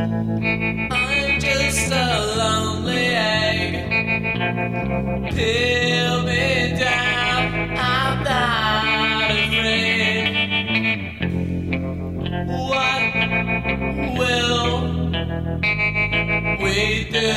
[0.00, 3.74] I'm just a lonely egg.
[5.34, 10.24] Peel me down, I'm not afraid.
[12.70, 13.02] What
[14.18, 14.70] will
[16.62, 16.76] we
[17.10, 17.34] do?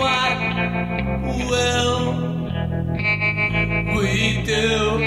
[0.00, 0.36] What
[1.48, 2.43] will
[3.92, 4.98] we do?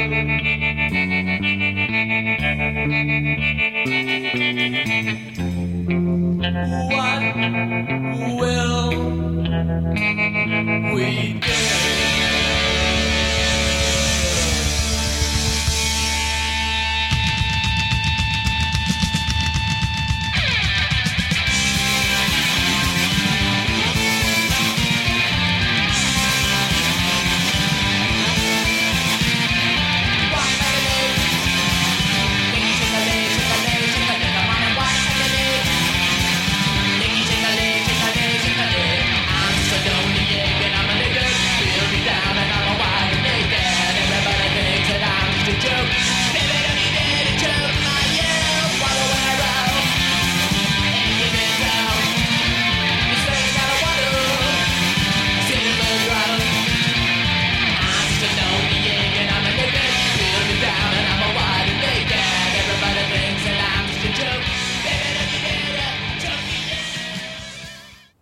[6.90, 7.22] What
[8.40, 8.90] will
[10.94, 11.97] we do?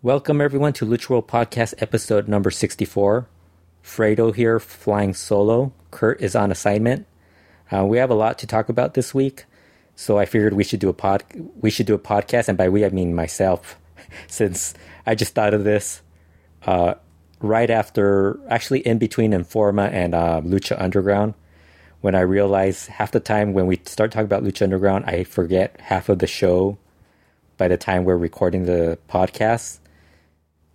[0.05, 3.27] Welcome everyone to Lucha World Podcast episode number 64.
[3.83, 5.73] Fredo here flying solo.
[5.89, 7.07] Kurt is on assignment.
[7.71, 9.45] Uh, we have a lot to talk about this week,
[9.95, 11.23] so I figured we should do a pod
[11.59, 13.79] we should do a podcast and by we I mean myself
[14.27, 14.75] since
[15.07, 16.03] I just thought of this
[16.67, 16.93] uh,
[17.39, 21.33] right after actually in between Informa and uh, Lucha Underground
[22.01, 25.81] when I realized half the time when we start talking about Lucha Underground I forget
[25.81, 26.77] half of the show
[27.57, 29.79] by the time we're recording the podcast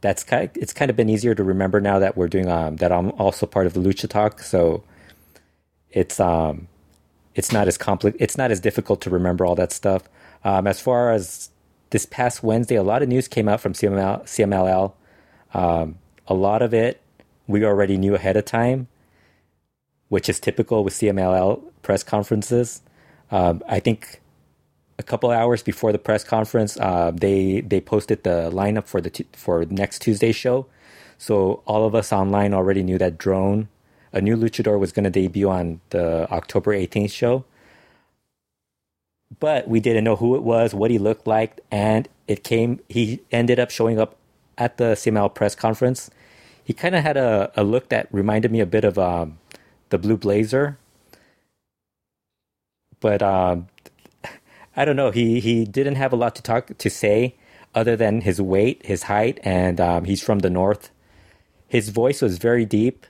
[0.00, 2.77] that's kind of, it's kind of been easier to remember now that we're doing um
[2.77, 4.83] that I'm also part of the Lucha Talk, so
[5.91, 6.69] it's um
[7.34, 10.03] it's not as compli- it's not as difficult to remember all that stuff.
[10.44, 11.50] Um, as far as
[11.91, 14.93] this past Wednesday, a lot of news came out from CML, CMLL.
[15.53, 17.00] Um, a lot of it
[17.47, 18.88] we already knew ahead of time,
[20.09, 22.82] which is typical with CMLL press conferences.
[23.31, 24.19] Um, I think
[25.00, 29.11] a couple hours before the press conference, uh, they they posted the lineup for the
[29.11, 30.66] t- for next Tuesday's show.
[31.19, 33.69] So all of us online already knew that Drone,
[34.12, 37.44] a new luchador, was going to debut on the October 18th show.
[39.41, 42.81] But we didn't know who it was, what he looked like, and it came.
[42.88, 44.17] He ended up showing up
[44.59, 46.11] at the CML press conference.
[46.65, 49.38] He kind of had a, a look that reminded me a bit of um,
[49.91, 50.78] the Blue Blazer,
[53.00, 53.69] but um,
[54.76, 55.10] I don't know.
[55.10, 57.34] He he didn't have a lot to talk to say
[57.75, 60.91] other than his weight, his height, and um, he's from the north.
[61.69, 63.06] His voice was very deep.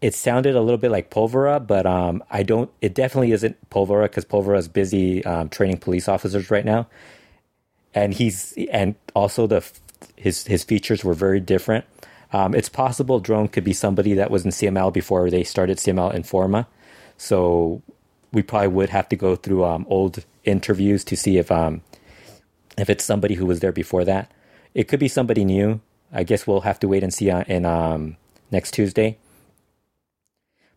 [0.00, 2.70] It sounded a little bit like Pólvora, but um, I don't.
[2.80, 6.88] It definitely isn't Pólvora because Pólvora is busy um, training police officers right now,
[7.94, 9.64] and he's and also the
[10.16, 11.84] his his features were very different.
[12.32, 16.14] Um, it's possible Drone could be somebody that was in CML before they started CML
[16.14, 16.66] Informa,
[17.16, 17.82] so
[18.32, 21.82] we probably would have to go through um, old interviews to see if um,
[22.78, 24.30] if it's somebody who was there before that.
[24.74, 25.80] It could be somebody new.
[26.12, 28.16] I guess we'll have to wait and see uh, in um,
[28.50, 29.18] next Tuesday.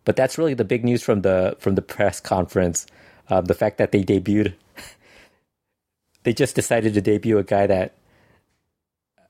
[0.04, 2.86] But that's really the big news from the from the press conference.
[3.28, 4.54] Uh, the fact that they debuted,
[6.24, 7.96] they just decided to debut a guy that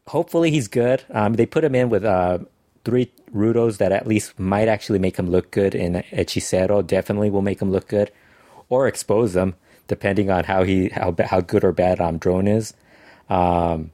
[0.08, 1.04] hopefully he's good.
[1.12, 2.40] Um, they put him in with uh,
[2.86, 5.76] three rudos that at least might actually make him look good.
[5.76, 8.12] And Hechicero definitely will make him look good,
[8.70, 9.56] or expose him
[9.88, 12.74] depending on how he how how good or bad um drone is.
[13.30, 13.92] Um,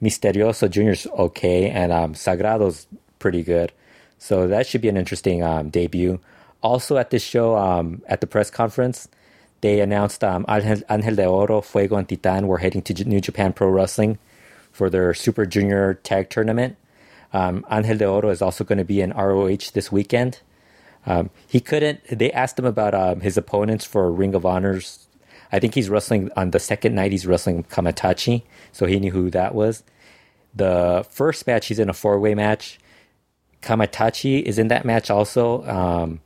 [0.00, 2.86] Misterioso Junior's okay, and um, Sagrado's
[3.18, 3.72] pretty good.
[4.18, 6.20] So that should be an interesting um, debut.
[6.60, 9.08] Also at this show, um, at the press conference,
[9.60, 13.20] they announced um, Angel, Angel de Oro, Fuego, and Titan were heading to J- New
[13.20, 14.18] Japan Pro Wrestling
[14.72, 16.76] for their Super Junior Tag Tournament.
[17.32, 20.40] Um, Angel de Oro is also going to be in ROH this weekend.
[21.06, 22.00] Um, he couldn't.
[22.06, 25.08] They asked him about um, his opponents for Ring of Honors.
[25.50, 27.12] I think he's wrestling on the second night.
[27.12, 28.42] He's wrestling Kamaitachi,
[28.72, 29.82] so he knew who that was.
[30.54, 32.78] The first match, he's in a four way match.
[33.62, 36.20] Kamaitachi is in that match also, um,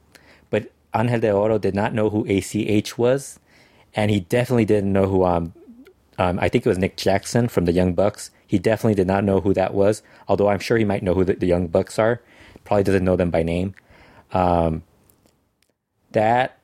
[0.50, 3.38] but Angel de Oro did not know who ACH was,
[3.94, 5.24] and he definitely didn't know who.
[5.24, 5.52] Um,
[6.18, 8.30] um, I think it was Nick Jackson from the Young Bucks.
[8.46, 11.24] He definitely did not know who that was, although I'm sure he might know who
[11.24, 12.20] the, the Young Bucks are.
[12.64, 13.74] Probably doesn't know them by name.
[14.32, 14.82] Um,
[16.12, 16.58] that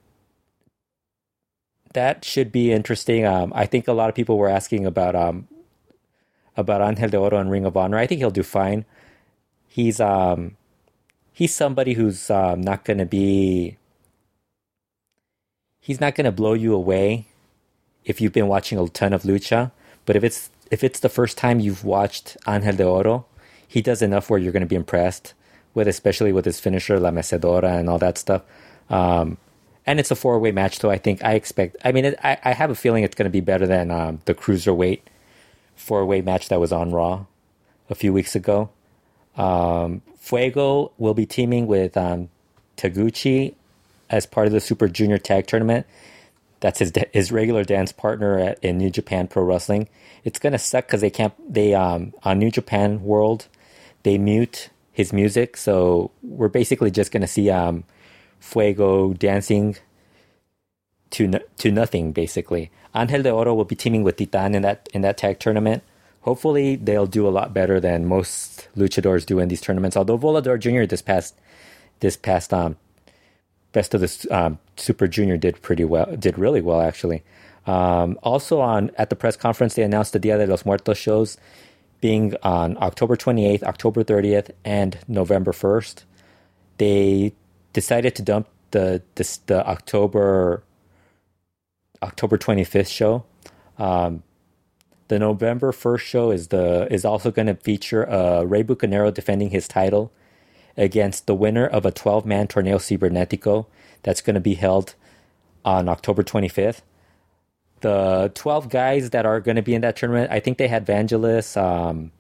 [1.93, 3.27] that should be interesting.
[3.27, 5.49] Um, I think a lot of people were asking about um,
[6.57, 7.99] about Angel de Oro and Ring of Honor.
[7.99, 8.85] I think he'll do fine.
[9.69, 10.57] He's um,
[11.33, 13.77] he's somebody who's um, not going to be.
[15.81, 17.27] He's not going to blow you away
[18.05, 19.73] if you've been watching a ton of lucha.
[20.07, 23.27] But if it's if it's the first time you've watched Angel de Oro,
[23.69, 25.35] he does enough where you're going to be impressed
[25.75, 28.43] with, especially with his finisher La Mecedora and all that stuff.
[28.89, 29.37] Um,
[29.87, 31.77] and it's a four way match, so I think I expect.
[31.85, 34.21] I mean, it, I I have a feeling it's going to be better than um,
[34.25, 35.01] the cruiserweight
[35.77, 37.27] four way match that was on Raw
[37.91, 38.71] a few weeks ago.
[39.37, 42.31] Um, Fuego will be teaming with um,
[42.79, 43.55] Taguchi
[44.09, 45.87] as part of the Super Junior Tag Tournament.
[46.63, 49.89] That's his his regular dance partner at, in New Japan Pro Wrestling.
[50.23, 51.35] It's gonna suck because they can't.
[51.53, 53.49] They um on New Japan World,
[54.05, 57.83] they mute his music, so we're basically just gonna see um
[58.39, 59.77] Fuego dancing
[61.11, 62.71] to to nothing basically.
[62.95, 65.83] Angel de Oro will be teaming with Titan in that in that tag tournament.
[66.21, 69.97] Hopefully, they'll do a lot better than most luchadors do in these tournaments.
[69.97, 70.87] Although Volador Jr.
[70.87, 71.35] this past
[71.99, 72.77] this past um
[73.73, 77.23] best of the um, Super Junior did pretty well, did really well actually.
[77.67, 81.37] Um, also on at the press conference, they announced the Dia de los Muertos shows
[82.01, 86.03] being on October 28th, October 30th, and November 1st.
[86.79, 87.33] They
[87.73, 90.65] decided to dump the this, the October
[92.03, 93.25] October 25th show.
[93.79, 94.25] Um,
[95.09, 99.51] the November 1st show is the is also going to feature uh, Rey Bucanero defending
[99.51, 100.13] his title
[100.77, 103.67] against the winner of a 12 man Torneo Cibernetico
[104.03, 104.95] that's going to be held
[105.65, 106.81] on October 25th.
[107.81, 110.87] The 12 guys that are going to be in that tournament, I think they had
[110.87, 112.13] Vangelis, um,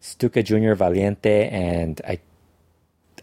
[0.00, 2.18] Stuka Jr., Valiente, and I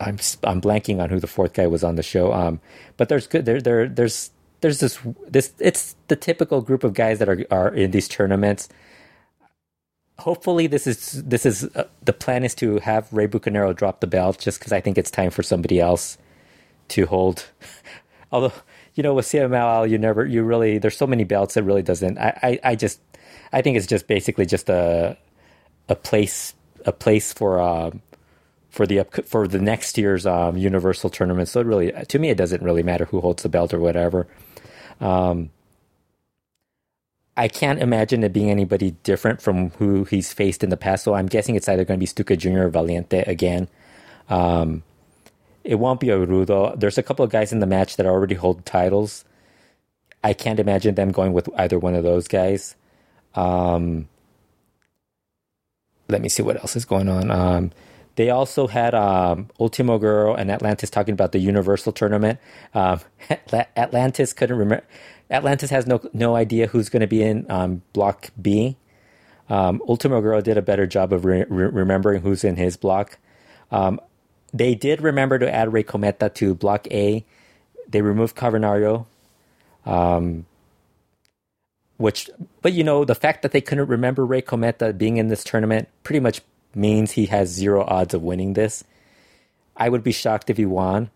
[0.01, 2.33] I'm I'm blanking on who the fourth guy was on the show.
[2.33, 2.59] Um,
[2.97, 4.31] but there's good there there there's
[4.61, 8.67] there's this this it's the typical group of guys that are are in these tournaments.
[10.21, 14.07] Hopefully, this is this is uh, the plan is to have Rey Bucanero drop the
[14.07, 16.19] belt just because I think it's time for somebody else
[16.89, 17.45] to hold.
[18.31, 18.53] Although
[18.93, 22.19] you know with CMLL, you never you really there's so many belts it really doesn't.
[22.19, 23.01] I, I I just
[23.51, 25.17] I think it's just basically just a
[25.89, 26.53] a place
[26.85, 27.59] a place for.
[27.59, 27.91] Uh,
[28.69, 31.49] for the up, for the next year's um, Universal tournament.
[31.49, 34.27] So it really, to me, it doesn't really matter who holds the belt or whatever.
[35.01, 35.49] Um,
[37.37, 41.03] I can't imagine it being anybody different from who he's faced in the past.
[41.03, 42.63] So I'm guessing it's either going to be Stuka Jr.
[42.63, 43.67] or Valiente again.
[44.29, 44.83] Um,
[45.63, 46.77] it won't be Rudo.
[46.79, 49.23] There's a couple of guys in the match that already hold titles.
[50.23, 52.75] I can't imagine them going with either one of those guys.
[53.35, 54.07] Um,
[56.07, 57.31] let me see what else is going on.
[57.31, 57.71] Um,
[58.15, 62.39] they also had um, Ultimo Guerrero and Atlantis talking about the Universal tournament.
[62.73, 62.99] Um,
[63.77, 64.85] Atlantis couldn't remember.
[65.31, 68.77] Atlantis has no no idea who's going to be in um, Block B.
[69.49, 73.17] Um, Ultimo Guerrero did a better job of re- re- remembering who's in his block.
[73.71, 73.99] Um,
[74.53, 77.25] they did remember to add Rey Cometa to Block A.
[77.87, 79.05] They removed Cavernario.
[79.85, 80.45] Um,
[81.97, 82.29] which,
[82.61, 85.87] but you know, the fact that they couldn't remember Rey Cometa being in this tournament
[86.03, 86.41] pretty much
[86.73, 88.83] means he has zero odds of winning this.
[89.77, 91.09] I would be shocked if he won.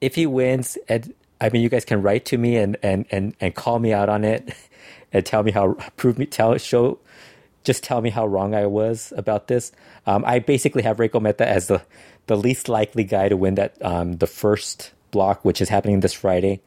[0.00, 3.34] If he wins, and I mean, you guys can write to me and and and
[3.40, 4.54] and call me out on it,
[5.12, 6.98] and tell me how prove me tell show,
[7.64, 9.72] just tell me how wrong I was about this.
[10.06, 11.82] Um, I basically have Rey Cometa as the
[12.26, 16.12] the least likely guy to win that um, the first block, which is happening this
[16.12, 16.60] Friday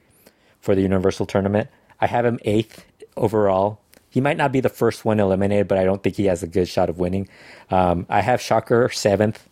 [0.61, 1.69] for the Universal Tournament.
[2.01, 2.85] I have him eighth
[3.17, 6.41] overall he might not be the first one eliminated, but I don't think he has
[6.41, 7.29] a good shot of winning.
[7.69, 9.47] Um, I have Shocker seventh,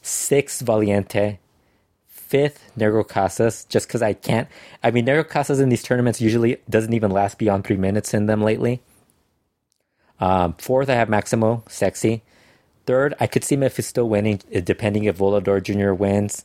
[0.00, 1.38] sixth Valiente,
[2.30, 4.48] fifth Negro Casas, just because I can't.
[4.84, 8.26] I mean, Negro Casas in these tournaments usually doesn't even last beyond three minutes in
[8.26, 8.80] them lately.
[10.20, 12.22] Um, fourth, I have Maximo, sexy.
[12.86, 15.92] Third, I could see Mephisto winning, uh, depending if Volador Jr.
[15.92, 16.44] wins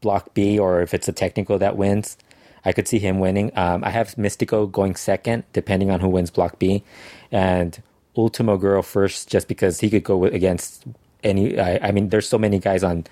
[0.00, 2.16] Block B or if it's a technical that wins.
[2.64, 3.52] I could see him winning.
[3.56, 6.82] Um, I have Mystico going second, depending on who wins Block B,
[7.30, 7.80] and
[8.16, 10.84] Ultimo Guerrero first, just because he could go against
[11.22, 11.58] any.
[11.58, 13.04] I, I, mean, there's so many guys on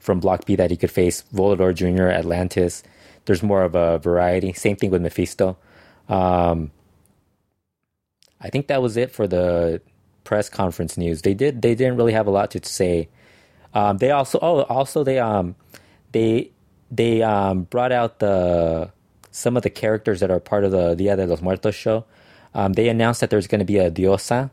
[0.00, 1.22] from Block B that he could face.
[1.32, 2.82] Volador Jr., Atlantis.
[3.26, 4.52] There's more of a variety.
[4.52, 5.56] Same thing with Mephisto.
[6.08, 6.72] Um,
[8.40, 9.80] I think that was it for the
[10.24, 11.22] press conference news.
[11.22, 11.62] They did.
[11.62, 13.08] They didn't really have a lot to say.
[13.74, 14.38] Um, they also.
[14.40, 15.54] Oh, also they um,
[16.12, 16.50] they
[16.90, 18.90] they um, brought out the
[19.30, 22.04] some of the characters that are part of the Dia de los Muertos show.
[22.54, 24.50] Um, they announced that there's going to be a diosa.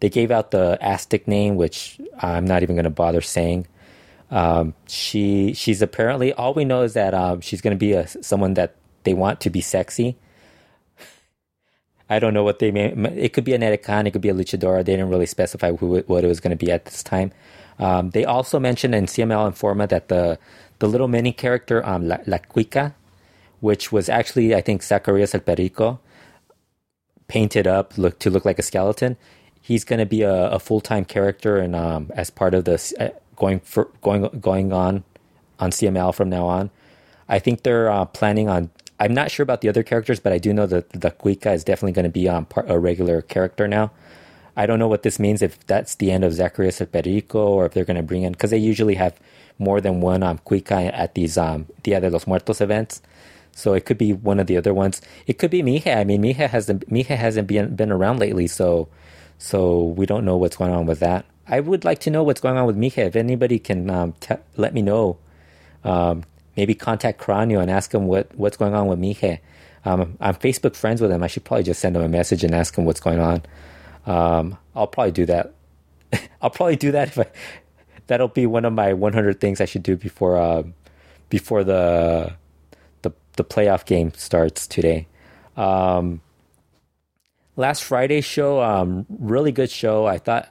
[0.00, 3.66] They gave out the Aztec name, which I'm not even going to bother saying.
[4.30, 8.06] Um, she she's apparently all we know is that um, she's going to be a,
[8.06, 10.16] someone that they want to be sexy.
[12.10, 13.06] I don't know what they mean.
[13.06, 14.84] It could be an Edecan, it could be a luchadora.
[14.84, 17.32] They didn't really specify who what it was going to be at this time.
[17.78, 20.38] Um, they also mentioned in CML Informa that the
[20.78, 22.94] the little mini character um, La, La Cuica,
[23.60, 26.00] which was actually I think Zacarias El Perico,
[27.28, 29.16] painted up look to look like a skeleton.
[29.60, 32.94] He's going to be a, a full time character and um, as part of this
[32.98, 35.04] uh, going for going going on
[35.58, 36.70] on CML from now on.
[37.28, 38.70] I think they're uh, planning on.
[39.00, 41.62] I'm not sure about the other characters, but I do know that the Cuica is
[41.62, 43.92] definitely going to be um, part, a regular character now.
[44.56, 47.66] I don't know what this means if that's the end of Zacarias El Perico or
[47.66, 49.14] if they're going to bring in because they usually have
[49.58, 53.00] more than one um, Cuica at these um, Dia de los Muertos events.
[53.52, 55.00] So it could be one of the other ones.
[55.26, 55.96] It could be Mije.
[55.96, 58.88] I mean, Mije hasn't Mije hasn't been been around lately, so
[59.38, 61.24] so we don't know what's going on with that.
[61.48, 62.98] I would like to know what's going on with Mije.
[62.98, 65.16] If anybody can um, t- let me know,
[65.82, 66.24] um,
[66.56, 69.38] maybe contact Cranio and ask him what, what's going on with Mije.
[69.84, 71.22] Um, I'm Facebook friends with him.
[71.22, 73.42] I should probably just send him a message and ask him what's going on.
[74.04, 75.54] Um, I'll probably do that.
[76.42, 77.26] I'll probably do that if I.
[78.06, 80.62] That'll be one of my 100 things I should do before uh,
[81.28, 82.34] before the
[83.02, 85.06] the the playoff game starts today.
[85.56, 86.22] Um,
[87.56, 90.06] last Friday's show, um, really good show.
[90.06, 90.48] I thought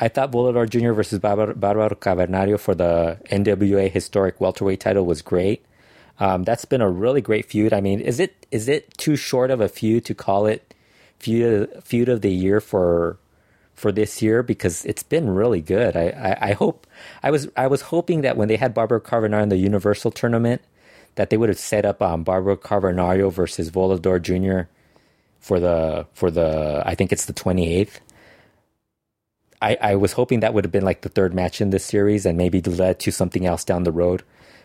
[0.00, 0.92] I thought Volador Jr.
[0.92, 1.54] versus Barbaro
[1.96, 5.64] Cavernario for the NWA historic welterweight title was great.
[6.20, 7.72] Um, that's been a really great feud.
[7.72, 10.74] I mean, is it is it too short of a feud to call it
[11.18, 13.18] feud feud of the year for
[13.74, 15.96] for this year because it's been really good.
[15.96, 16.86] I, I, I, hope
[17.22, 20.62] I was I was hoping that when they had Barbaro Cavernario in the Universal tournament,
[21.14, 24.68] that they would have set up um, Barbaro Cavernario versus Volador Jr.
[25.38, 28.00] for the for the I think it's the twenty eighth.
[29.60, 32.24] I, I was hoping that would have been like the third match in this series
[32.26, 34.22] and maybe led to something else down the road.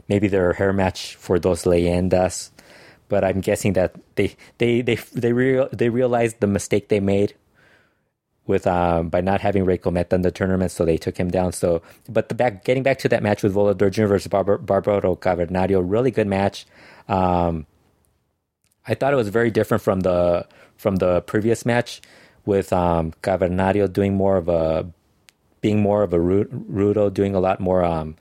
[0.08, 2.52] Maybe their hair match for those leyendas.
[3.10, 7.36] But I'm guessing that they they they they real they realized the mistake they made
[8.46, 11.54] with um, by not having Rey Cometa in the tournament, so they took him down.
[11.54, 14.06] So, but the back getting back to that match with Volador Jr.
[14.06, 16.66] versus Bar- Barbaro Cavernario, really good match.
[17.08, 17.68] Um,
[18.88, 22.02] I thought it was very different from the from the previous match
[22.46, 24.88] with um, Cavernario doing more of a
[25.62, 28.16] being more of a Rudo, doing a lot more um,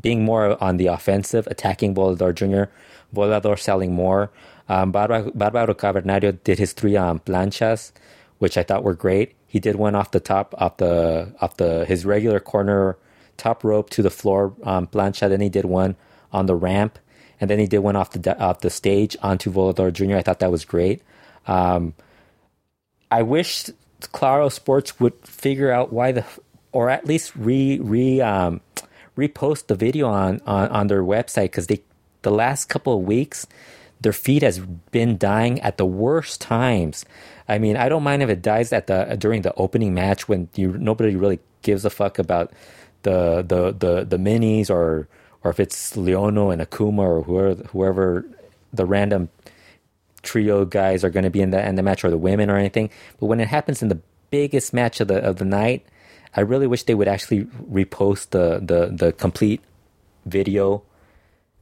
[0.00, 2.70] being more on the offensive, attacking Volador Jr.
[3.14, 4.30] Volador selling more.
[4.68, 5.30] Um, Barbaro,
[5.74, 7.92] Cavernario did his three um, planchas,
[8.38, 9.34] which I thought were great.
[9.46, 12.96] He did one off the top, off the off the his regular corner
[13.36, 15.28] top rope to the floor um, plancha.
[15.28, 15.96] Then he did one
[16.32, 16.98] on the ramp,
[17.40, 20.16] and then he did one off the off the stage onto Volador Jr.
[20.16, 21.02] I thought that was great.
[21.46, 21.94] Um,
[23.14, 23.70] I wish
[24.10, 26.24] Claro Sports would figure out why the,
[26.72, 28.60] or at least re re um,
[29.16, 31.80] repost the video on on, on their website because they
[32.22, 33.46] the last couple of weeks
[34.00, 34.58] their feed has
[34.90, 37.04] been dying at the worst times.
[37.48, 40.48] I mean, I don't mind if it dies at the during the opening match when
[40.56, 42.52] you nobody really gives a fuck about
[43.02, 45.06] the the the the minis or
[45.44, 48.26] or if it's Leono and Akuma or whoever whoever
[48.72, 49.28] the random
[50.24, 52.56] trio guys are going to be in the in the match or the women or
[52.56, 52.90] anything.
[53.20, 54.00] But when it happens in the
[54.30, 55.86] biggest match of the of the night,
[56.34, 59.60] I really wish they would actually repost the the the complete
[60.26, 60.82] video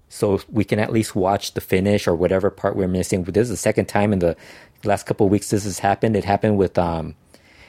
[0.08, 3.24] so we can at least watch the finish or whatever part we're missing.
[3.24, 4.36] This is the second time in the
[4.84, 6.16] last couple weeks this has happened.
[6.16, 7.14] It happened with um,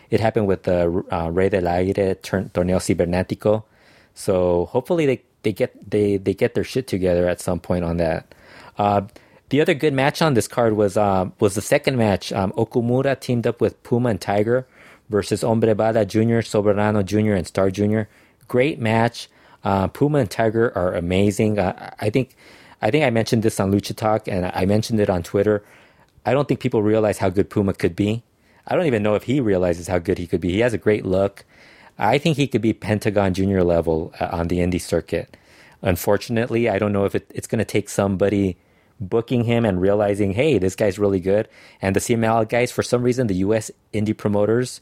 [0.09, 3.63] it happened with the uh, Rey del Aire Torneo Cibernético.
[4.13, 7.97] So hopefully they, they get they they get their shit together at some point on
[7.97, 8.35] that.
[8.77, 9.03] Uh,
[9.53, 12.33] the other good match on this card was uh, was the second match.
[12.33, 14.65] Um, Okumura teamed up with Puma and Tiger
[15.10, 18.01] versus Hombre Bala Jr., Soberano Jr., and Star Jr.
[18.48, 19.29] Great match.
[19.63, 21.60] Uh, Puma and Tiger are amazing.
[21.60, 22.36] Uh, I think
[22.81, 25.63] I think I mentioned this on Lucha Talk and I mentioned it on Twitter.
[26.25, 28.24] I don't think people realize how good Puma could be.
[28.65, 30.51] I don't even know if he realizes how good he could be.
[30.51, 31.45] He has a great look.
[32.00, 35.38] I think he could be Pentagon Junior level uh, on the indie circuit.
[35.83, 38.57] Unfortunately, I don't know if it, it's going to take somebody
[39.00, 41.47] booking him and realizing, hey, this guy's really good.
[41.81, 44.81] And the CML guys, for some reason, the US indie promoters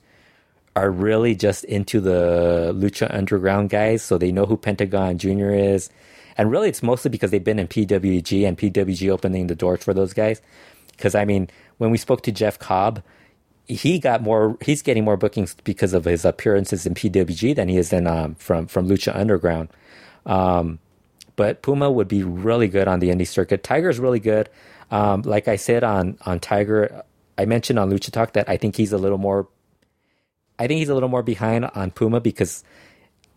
[0.76, 5.52] are really just into the Lucha Underground guys, so they know who Pentagon Jr.
[5.52, 5.90] is.
[6.38, 9.94] And really, it's mostly because they've been in PWG and PWG opening the doors for
[9.94, 10.42] those guys.
[10.92, 13.04] Because, I mean, when we spoke to Jeff Cobb,
[13.68, 17.78] he got more, he's getting more bookings because of his appearances in PWG than he
[17.78, 19.70] is in um, from, from Lucha Underground.
[20.26, 20.80] Um,
[21.36, 23.64] but Puma would be really good on the indie circuit.
[23.64, 24.50] Tiger's really good.
[24.90, 27.04] Um, like I said on, on Tiger,
[27.38, 29.48] I mentioned on Lucha Talk that I think he's a little more
[30.62, 32.64] I think he's a little more behind on Puma because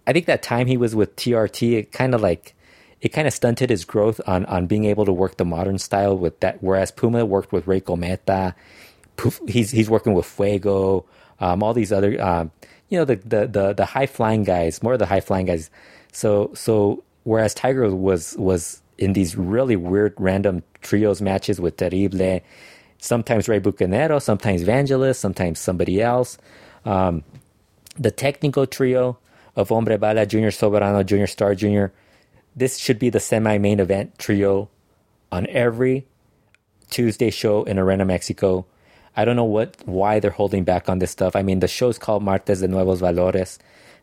[0.06, 2.54] I think that time he was with TRT, it kind of like
[3.00, 6.18] it kind of stunted his growth on on being able to work the modern style
[6.18, 6.62] with that.
[6.62, 8.54] Whereas Puma worked with Rey Cometa,
[9.48, 11.06] he's he's working with Fuego,
[11.40, 12.50] um, all these other um,
[12.90, 15.70] you know the, the the the high flying guys, more of the high flying guys.
[16.12, 22.40] So so whereas Tiger was was in these really weird random trios matches with Terrible,
[22.98, 26.38] sometimes Rey Bucanero, sometimes Vangelis, sometimes somebody else.
[26.84, 27.24] Um,
[27.98, 29.18] the technical trio
[29.56, 31.92] of Hombre Bala, Junior Soberano, Junior Star Junior.
[32.56, 34.68] This should be the semi main event trio
[35.32, 36.06] on every
[36.90, 38.66] Tuesday show in Arena Mexico.
[39.16, 41.36] I don't know what why they're holding back on this stuff.
[41.36, 43.58] I mean, the show's called Martes de Nuevos Valores.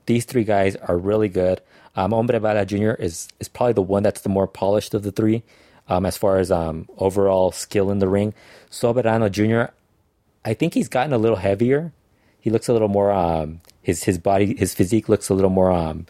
[0.06, 1.62] These three guys are really good.
[1.96, 2.92] Um, Hombre Bala Jr.
[2.92, 5.44] is is probably the one that's the more polished of the three,
[5.90, 8.34] um, as far as um, overall skill in the ring.
[8.70, 9.72] Soberano Jr.
[10.46, 11.92] I think he's gotten a little heavier.
[12.40, 13.12] He looks a little more.
[13.12, 16.06] Um, his his body, his physique looks a little more um,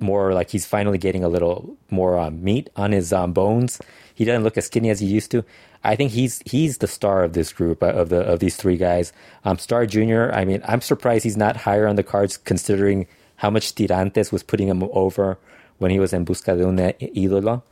[0.00, 3.80] more like he's finally getting a little more um, meat on his um, bones.
[4.14, 5.44] He doesn't look as skinny as he used to.
[5.84, 8.76] I think he's he's the star of this group uh, of the of these three
[8.76, 9.12] guys.
[9.44, 10.32] Um, star Junior.
[10.32, 13.06] I mean, I'm surprised he's not higher on the cards considering
[13.38, 15.38] how much Tirantes was putting him over
[15.78, 17.62] when he was in Busca de un ídolo.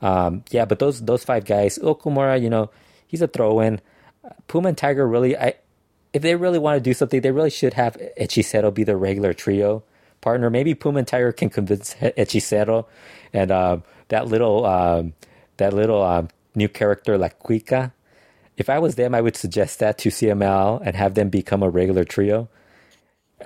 [0.00, 2.70] Um, yeah, but those those five guys, Okumura, you know,
[3.06, 3.80] he's a throw-in.
[4.46, 5.54] Puma and Tiger really, I
[6.12, 9.34] if they really want to do something, they really should have Hechicero be the regular
[9.34, 9.82] trio
[10.20, 10.50] partner.
[10.50, 12.86] Maybe Puma and Tiger can convince Hechicero
[13.32, 15.14] and uh, that little um,
[15.56, 17.92] that little um, new character La Cuica.
[18.56, 21.70] If I was them, I would suggest that to CML and have them become a
[21.70, 22.48] regular trio.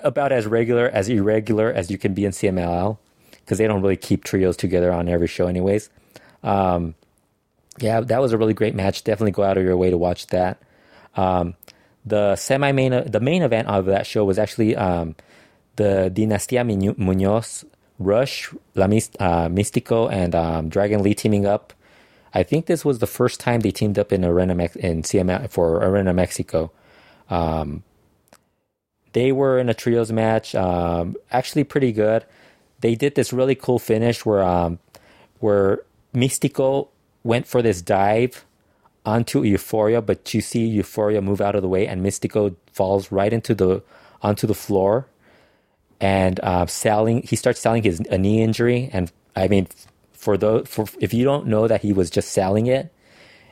[0.02, 2.98] About as regular as irregular as you can be in CMLL
[3.30, 5.90] because they don't really keep trios together on every show, anyways.
[6.42, 6.94] Um,
[7.78, 9.04] yeah, that was a really great match.
[9.04, 10.62] Definitely go out of your way to watch that.
[11.16, 11.54] Um,
[12.04, 15.14] the semi main, the main event of that show was actually um,
[15.76, 16.64] the Dinastia
[16.98, 17.64] Munoz,
[17.98, 21.72] Rush, La Mist, uh, Mystico, and um, Dragon Lee teaming up
[22.34, 25.84] I think this was the first time they teamed up in Arena in CM for
[25.84, 26.72] Arena Mexico.
[27.28, 27.82] Um,
[29.12, 32.24] they were in a trios match, um, actually pretty good.
[32.80, 34.78] They did this really cool finish where um,
[35.40, 35.82] where
[36.14, 36.88] Mystico
[37.22, 38.44] went for this dive
[39.04, 43.32] onto Euforia, but you see Euforia move out of the way, and Mystico falls right
[43.32, 43.82] into the
[44.22, 45.06] onto the floor,
[46.00, 47.22] and uh, selling.
[47.22, 49.68] He starts selling his a knee injury, and I mean,
[50.12, 52.92] for the for if you don't know that he was just selling it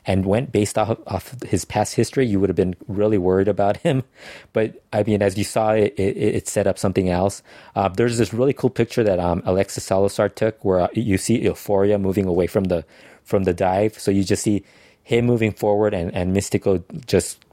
[0.07, 3.79] and went based off off his past history, you would have been really worried about
[3.79, 4.05] him.
[4.53, 7.43] But I mean, as you saw, it, it, it set up something else.
[7.77, 11.43] Uh, there's this really cool picture that um, Alexis Salazar took, where uh, you see
[11.45, 12.85] Euforia moving away from the
[13.23, 13.99] from the dive.
[13.99, 14.65] So you just see
[15.03, 17.45] him moving forward and and Mystico just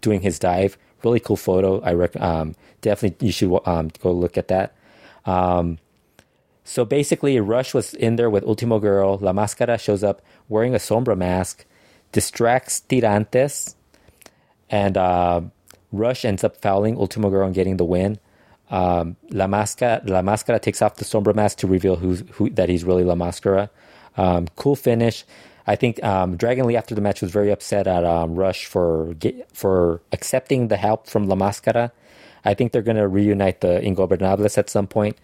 [0.00, 0.76] doing his dive.
[1.04, 1.80] Really cool photo.
[1.80, 4.74] I rec- um, definitely you should um, go look at that.
[5.24, 5.78] Um,
[6.68, 9.16] so basically, Rush was in there with Ultimo Guerrero.
[9.16, 11.64] La Máscara shows up wearing a sombra mask,
[12.12, 13.74] distracts Tirantes,
[14.68, 15.40] and uh,
[15.92, 18.18] Rush ends up fouling Ultimo Guerrero and getting the win.
[18.70, 22.68] Um, La Máscara, La Máscara takes off the sombra mask to reveal who's, who that
[22.68, 23.70] he's really La Máscara.
[24.18, 25.24] Um, cool finish.
[25.66, 29.14] I think um, Dragon Lee after the match was very upset at um, Rush for
[29.14, 31.92] get, for accepting the help from La Máscara.
[32.44, 35.16] I think they're going to reunite the Ingobernables at some point.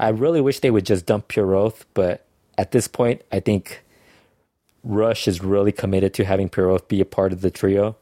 [0.00, 2.24] I really wish they would just dump Pierroth, but
[2.56, 3.84] at this point, I think
[4.82, 7.96] Rush is really committed to having Pierroth be a part of the trio.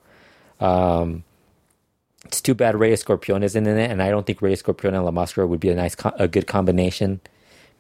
[0.60, 1.24] Um,
[2.24, 5.04] it's too bad Rey Escorpion isn't in it, and I don't think Rey Escorpion and
[5.04, 7.20] La Máscara would be a nice, a good combination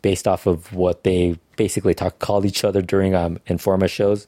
[0.02, 4.26] based off of what they basically talk called each other during um Informa shows.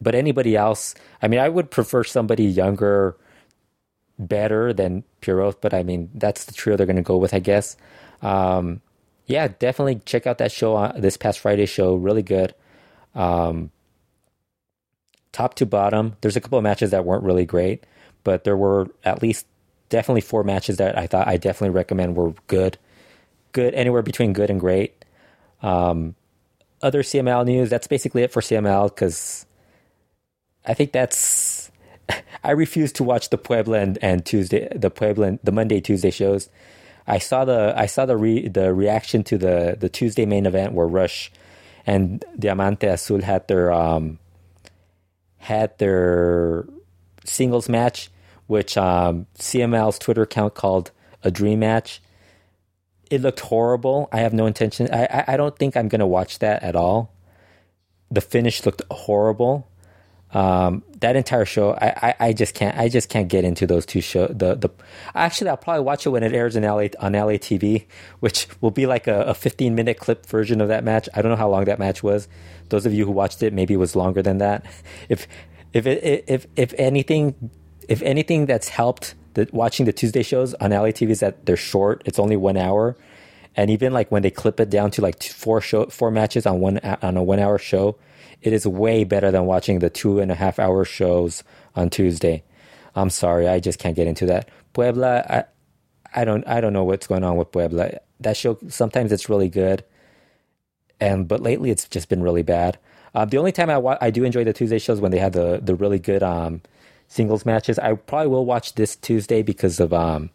[0.00, 3.16] But anybody else, I mean, I would prefer somebody younger,
[4.20, 5.56] better than Pierroth.
[5.60, 7.76] But I mean, that's the trio they're going to go with, I guess.
[8.22, 8.80] Um,
[9.30, 11.94] yeah, definitely check out that show uh, this past Friday show.
[11.94, 12.52] Really good.
[13.14, 13.70] Um,
[15.30, 17.84] top to bottom, there's a couple of matches that weren't really great,
[18.24, 19.46] but there were at least
[19.88, 22.76] definitely four matches that I thought I definitely recommend were good.
[23.52, 25.04] Good, anywhere between good and great.
[25.62, 26.16] Um,
[26.82, 29.46] other CML news, that's basically it for CML because
[30.66, 31.70] I think that's.
[32.42, 36.10] I refuse to watch the Puebla and, and Tuesday, the Puebla, and, the Monday, Tuesday
[36.10, 36.48] shows
[37.06, 40.72] I saw the I saw the re, the reaction to the the Tuesday main event
[40.72, 41.32] where Rush
[41.86, 44.18] and Diamante Azul had their um,
[45.38, 46.66] had their
[47.24, 48.10] singles match,
[48.46, 50.90] which um, CML's Twitter account called
[51.22, 52.00] a dream match.
[53.10, 54.08] It looked horrible.
[54.12, 54.88] I have no intention.
[54.92, 57.12] I I, I don't think I'm gonna watch that at all.
[58.10, 59.69] The finish looked horrible.
[60.32, 63.84] Um, that entire show, I, I, I just can't I just can't get into those
[63.84, 64.28] two show.
[64.28, 64.70] The the
[65.14, 67.86] actually I'll probably watch it when it airs in LA on LA TV,
[68.20, 71.08] which will be like a, a 15 minute clip version of that match.
[71.14, 72.28] I don't know how long that match was.
[72.68, 74.64] Those of you who watched it, maybe it was longer than that.
[75.08, 75.26] If
[75.72, 77.50] if it, if if anything
[77.88, 81.56] if anything that's helped the, watching the Tuesday shows on LA TV is that they're
[81.56, 82.02] short.
[82.04, 82.96] It's only one hour,
[83.56, 86.46] and even like when they clip it down to like two, four show four matches
[86.46, 87.96] on one on a one hour show,
[88.42, 91.42] it is way better than watching the two and a half hour shows
[91.74, 92.42] on Tuesday.
[92.94, 94.48] I'm sorry, I just can't get into that.
[94.72, 97.98] Puebla, I, I don't, I don't know what's going on with Puebla.
[98.20, 99.84] That show sometimes it's really good,
[101.00, 102.78] and but lately it's just been really bad.
[103.14, 105.32] Uh, the only time I wa- I do enjoy the Tuesday shows when they have
[105.32, 106.62] the the really good um,
[107.08, 107.78] singles matches.
[107.78, 110.30] I probably will watch this Tuesday because of um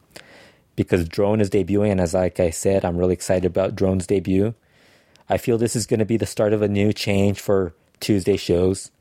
[0.76, 4.56] because Drone is debuting, and as like I said, I'm really excited about Drone's debut.
[5.30, 7.74] I feel this is going to be the start of a new change for
[8.06, 8.92] Tuesday shows.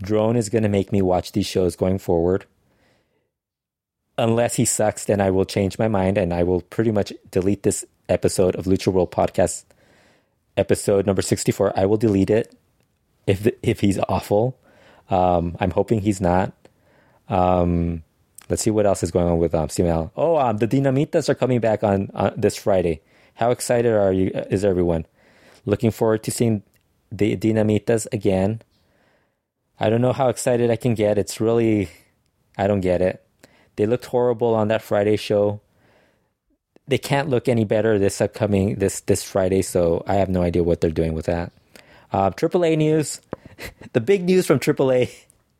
[0.00, 2.46] Drone is going to make me watch these shows going forward.
[4.16, 7.64] Unless he sucks, then I will change my mind and I will pretty much delete
[7.64, 9.64] this episode of Lucha World Podcast,
[10.56, 11.78] episode number 64.
[11.78, 12.54] I will delete it
[13.26, 14.58] if if he's awful.
[15.10, 16.54] Um, I'm hoping he's not.
[17.28, 18.04] Um,
[18.48, 20.12] let's see what else is going on with um, CML.
[20.16, 23.02] Oh, um, the Dinamitas are coming back on, on this Friday.
[23.34, 24.30] How excited are you?
[24.48, 25.04] Is everyone
[25.66, 26.62] looking forward to seeing
[27.10, 28.62] the Dinamitas again?
[29.78, 31.18] I don't know how excited I can get.
[31.18, 31.88] It's really,
[32.58, 33.24] I don't get it.
[33.76, 35.60] They looked horrible on that Friday show.
[36.86, 39.62] They can't look any better this upcoming this this Friday.
[39.62, 41.52] So I have no idea what they're doing with that.
[42.12, 43.20] Uh, AAA news.
[43.92, 45.10] the big news from AAA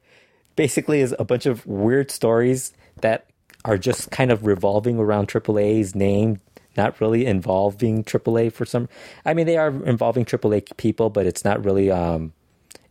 [0.56, 3.26] basically is a bunch of weird stories that
[3.64, 6.40] are just kind of revolving around AAA's name,
[6.76, 8.88] not really involving AAA for some.
[9.24, 11.90] I mean, they are involving AAA people, but it's not really.
[11.90, 12.32] Um,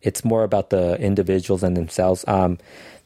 [0.01, 2.23] it's more about the individuals and themselves.
[2.27, 2.57] Um,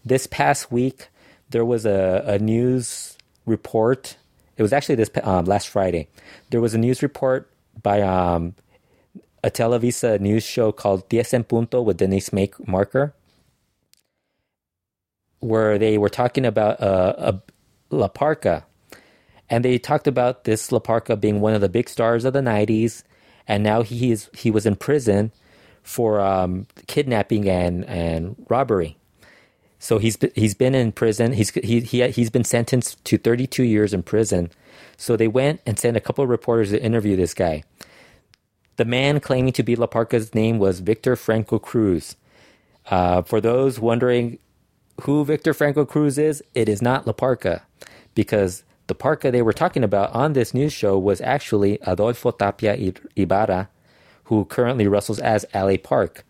[0.05, 1.07] this past week,
[1.49, 4.17] there was a, a news report.
[4.57, 6.07] It was actually this um, last Friday.
[6.49, 7.49] There was a news report
[7.81, 8.55] by um,
[9.43, 13.13] a Televisa news show called Diez en Punto with Denise Make- Maerker,
[15.39, 17.41] where they were talking about uh, a
[17.89, 18.63] La Parca.
[19.49, 22.41] And they talked about this La Parca being one of the big stars of the
[22.41, 23.03] 90s.
[23.47, 25.31] And now he, is, he was in prison
[25.83, 28.97] for um, kidnapping and, and robbery.
[29.83, 31.33] So he's he's been in prison.
[31.33, 34.49] He's he, he he's been sentenced to 32 years in prison.
[34.95, 37.63] So they went and sent a couple of reporters to interview this guy.
[38.77, 42.15] The man claiming to be La Parca's name was Victor Franco Cruz.
[42.89, 44.39] Uh, for those wondering
[45.01, 47.63] who Victor Franco Cruz is, it is not La Parca,
[48.15, 52.93] because the parka they were talking about on this news show was actually Adolfo Tapia
[53.15, 53.67] Ibarra,
[54.25, 56.23] who currently wrestles as LA Park.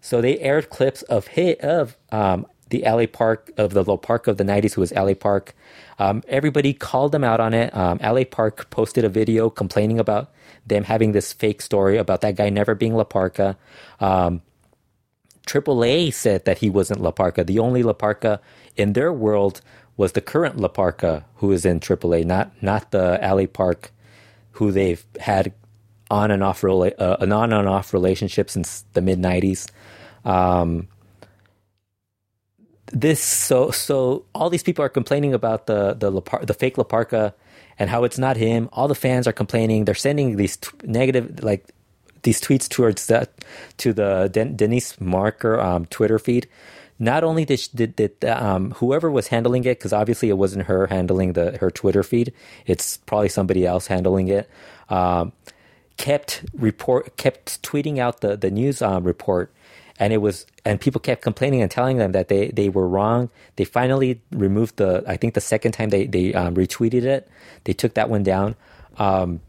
[0.00, 1.28] So they aired clips of
[1.60, 5.14] of um, the LA Park of the La Park of the 90s, who was LA
[5.14, 5.54] Park.
[6.00, 7.72] Um, everybody called them out on it.
[7.72, 10.32] Um, LA Park posted a video complaining about
[10.66, 13.56] them having this fake story about that guy never being La Parca.
[14.00, 14.42] Um,
[15.46, 17.46] AAA said that he wasn't La Parca.
[17.46, 18.40] The only La Parca
[18.76, 19.60] in their world
[20.02, 23.92] was the current La Parca who is in AAA, not not the LA Park
[24.58, 25.54] who they've had
[26.10, 29.70] on and off rela- uh, an on and off relationship since the mid 90s.
[30.24, 30.88] Um,
[32.92, 36.10] this so so all these people are complaining about the the
[36.44, 37.32] the fake La Parca
[37.78, 38.68] and how it's not him.
[38.72, 39.84] All the fans are complaining.
[39.84, 41.64] They're sending these t- negative like
[42.24, 43.30] these tweets towards that
[43.78, 46.48] to the Den- Denise Maerker um, Twitter feed.
[47.02, 50.86] Not only did, did, did um, whoever was handling it, because obviously it wasn't her
[50.86, 52.32] handling the her Twitter feed.
[52.64, 54.48] It's probably somebody else handling it.
[54.88, 55.32] Um,
[55.96, 59.52] kept report kept tweeting out the the news um, report
[59.98, 63.28] and it was and people kept complaining and telling them that they they were wrong
[63.56, 67.28] they finally removed the i think the second time they they um, retweeted it
[67.64, 68.56] they took that one down
[68.98, 69.40] um,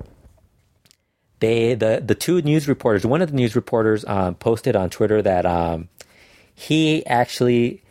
[1.40, 5.22] they the the two news reporters one of the news reporters um, posted on twitter
[5.22, 5.46] that
[6.56, 7.84] he actually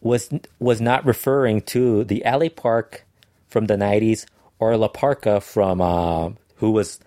[0.00, 3.04] was was not referring to the LA Park
[3.48, 4.26] from the 90s
[4.58, 7.00] or La Parca from um, who was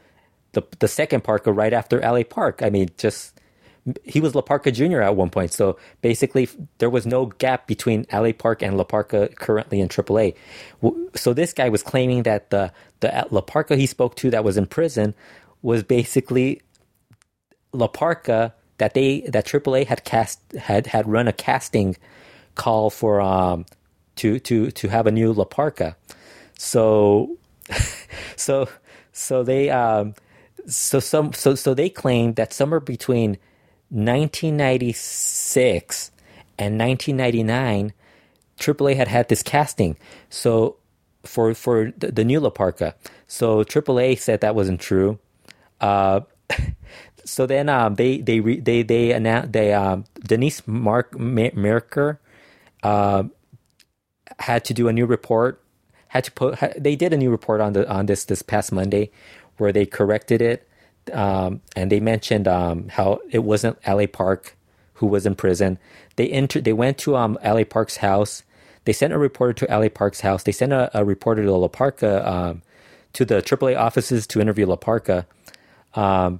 [0.54, 2.62] the the second Parka right after LA Park.
[2.64, 3.40] I mean, just
[4.04, 5.02] he was La Parca Jr.
[5.02, 5.54] at one point.
[5.54, 10.36] So basically, there was no gap between LA Park and La Parca currently in AAA.
[11.16, 14.58] So this guy was claiming that the the La Parca he spoke to that was
[14.58, 15.14] in prison
[15.62, 16.62] was basically
[17.72, 21.96] La Parca that they that AAA had cast had had run a casting
[22.56, 23.66] call for um
[24.18, 25.96] to to to have a new La Parca.
[26.58, 27.38] So
[28.36, 28.68] so
[29.12, 30.14] so they um
[30.68, 33.38] so some so so they claimed that somewhere between
[33.90, 36.12] 1996
[36.60, 37.94] and 1999,
[38.58, 39.96] AAA had had this casting.
[40.30, 40.78] So
[41.24, 42.96] for for the, the new La Parka,
[43.28, 45.20] so AAA said that wasn't true.
[45.80, 46.22] Uh,
[47.28, 52.20] so then um, they they re, they they announced they um, Denise Mark Maerker
[52.84, 53.24] uh,
[54.40, 55.62] had to do a new report.
[56.10, 59.12] Had to put they did a new report on the on this this past Monday,
[59.58, 60.68] where they corrected it,
[61.14, 64.08] um, and they mentioned um, how it wasn't L.A.
[64.08, 64.56] Park
[64.96, 65.78] who was in prison.
[66.16, 66.64] They entered.
[66.64, 67.66] They went to um, L.A.
[67.66, 68.44] Park's house.
[68.86, 69.90] They sent a reporter to L.A.
[69.90, 70.44] Park's house.
[70.44, 72.62] They sent a, a reporter to La Parka um,
[73.14, 75.28] to the AAA offices to interview La Parka.
[75.94, 76.40] Um,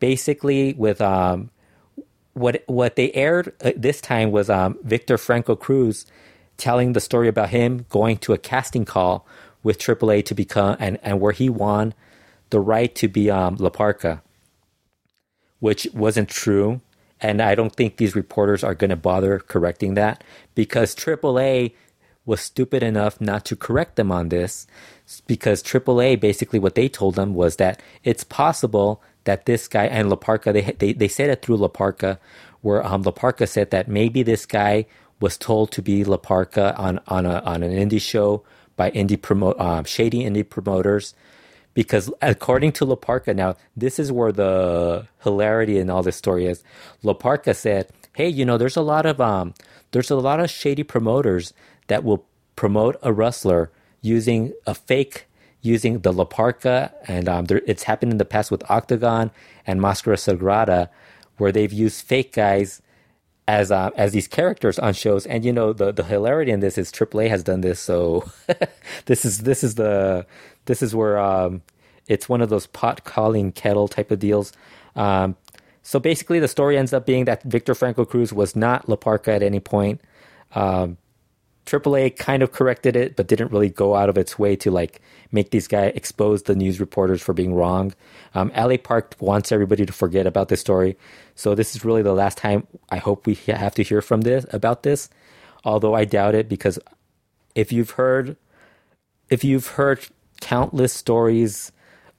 [0.00, 1.50] basically, with um,
[2.34, 6.06] what what they aired uh, this time was um, Victor Franco Cruz
[6.56, 9.26] telling the story about him going to a casting call
[9.62, 11.94] with AAA to become and, and where he won
[12.50, 14.22] the right to be um, La Parka,
[15.58, 16.80] which wasn't true.
[17.20, 20.22] And I don't think these reporters are going to bother correcting that
[20.54, 21.72] because AAA
[22.26, 24.66] was stupid enough not to correct them on this.
[25.26, 30.10] Because AAA basically what they told them was that it's possible that this guy and
[30.10, 32.18] La Parka, they, they, they said it through La Parka,
[32.62, 34.86] where um, La Parka said that maybe this guy
[35.20, 38.42] was told to be La Parka on, on, a, on an indie show
[38.76, 41.14] by indie promo, um, shady indie promoters
[41.76, 46.46] because according to La Parka, now this is where the hilarity in all this story
[46.46, 46.64] is.
[47.02, 49.52] La Parka said, "Hey, you know, there's a lot of um,
[49.92, 51.52] there's a lot of shady promoters
[51.88, 52.24] that will
[52.56, 55.26] promote a wrestler using a fake."
[55.66, 59.32] Using the La Parka, and um, there, it's happened in the past with Octagon
[59.66, 60.88] and Mascara Sagrada,
[61.38, 62.82] where they've used fake guys
[63.48, 65.26] as uh, as these characters on shows.
[65.26, 68.30] And you know the the hilarity in this is AAA has done this, so
[69.06, 70.26] this is this is the
[70.66, 71.62] this is where um,
[72.06, 74.52] it's one of those pot calling kettle type of deals.
[74.94, 75.36] Um,
[75.82, 79.32] so basically, the story ends up being that Victor Franco Cruz was not La Parka
[79.32, 80.00] at any point.
[80.54, 80.98] Um,
[81.66, 85.00] AAA kind of corrected it, but didn't really go out of its way to like
[85.32, 87.92] make these guys expose the news reporters for being wrong.
[88.34, 90.96] Um, LA Park wants everybody to forget about this story,
[91.34, 94.46] so this is really the last time I hope we have to hear from this
[94.52, 95.10] about this.
[95.64, 96.78] Although I doubt it because
[97.56, 98.36] if you've heard,
[99.28, 100.06] if you've heard
[100.40, 101.72] countless stories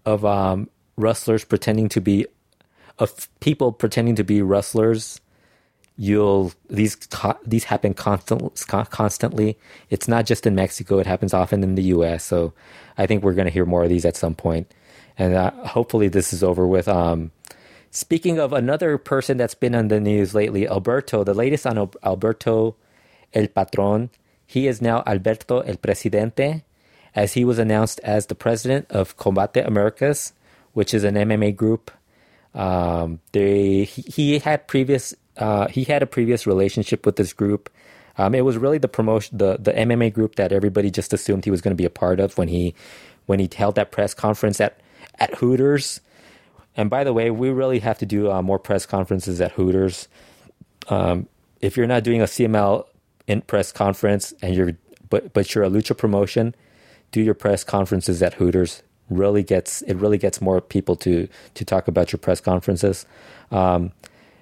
[0.05, 2.25] of um, wrestlers pretending to be
[2.99, 5.21] of people pretending to be wrestlers
[5.97, 6.95] you'll these
[7.45, 9.57] these happen constant, constantly.
[9.89, 10.99] It's not just in mexico.
[10.99, 12.53] It happens often in the us so
[12.97, 14.73] i think we're going to hear more of these at some point.
[15.17, 16.87] And uh, hopefully this is over with.
[16.87, 17.31] Um,
[17.89, 22.75] speaking of another person that's been on the news lately alberto the latest on alberto
[23.33, 24.09] el patron.
[24.45, 26.63] He is now alberto el presidente
[27.15, 30.33] as he was announced as the president of Combate Americas,
[30.73, 31.91] which is an MMA group.
[32.53, 37.69] Um, they he, he, had previous uh, he had a previous relationship with this group.
[38.17, 41.51] Um, it was really the promotion the the MMA group that everybody just assumed he
[41.51, 42.73] was going to be a part of when he
[43.25, 44.79] when he held that press conference at
[45.19, 46.01] at Hooters.
[46.75, 50.07] And by the way, we really have to do uh, more press conferences at Hooters.
[50.89, 51.27] Um,
[51.59, 52.85] if you're not doing a CML
[53.27, 54.73] in press conference and you're
[55.09, 56.55] but but you're a lucha promotion,
[57.11, 58.83] do your press conferences at Hooters.
[59.09, 63.05] Really gets it really gets more people to to talk about your press conferences.
[63.51, 63.91] Um,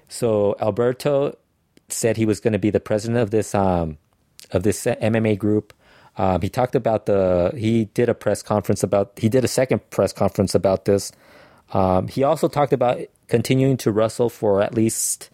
[0.07, 1.37] so Alberto
[1.89, 3.97] said he was going to be the president of this um,
[4.51, 5.73] of this MMA group.
[6.17, 9.89] Um, he talked about the he did a press conference about he did a second
[9.89, 11.11] press conference about this.
[11.73, 15.29] Um, he also talked about continuing to wrestle for at least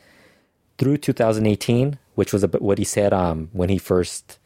[0.77, 4.39] through 2018, which was what he said um, when he first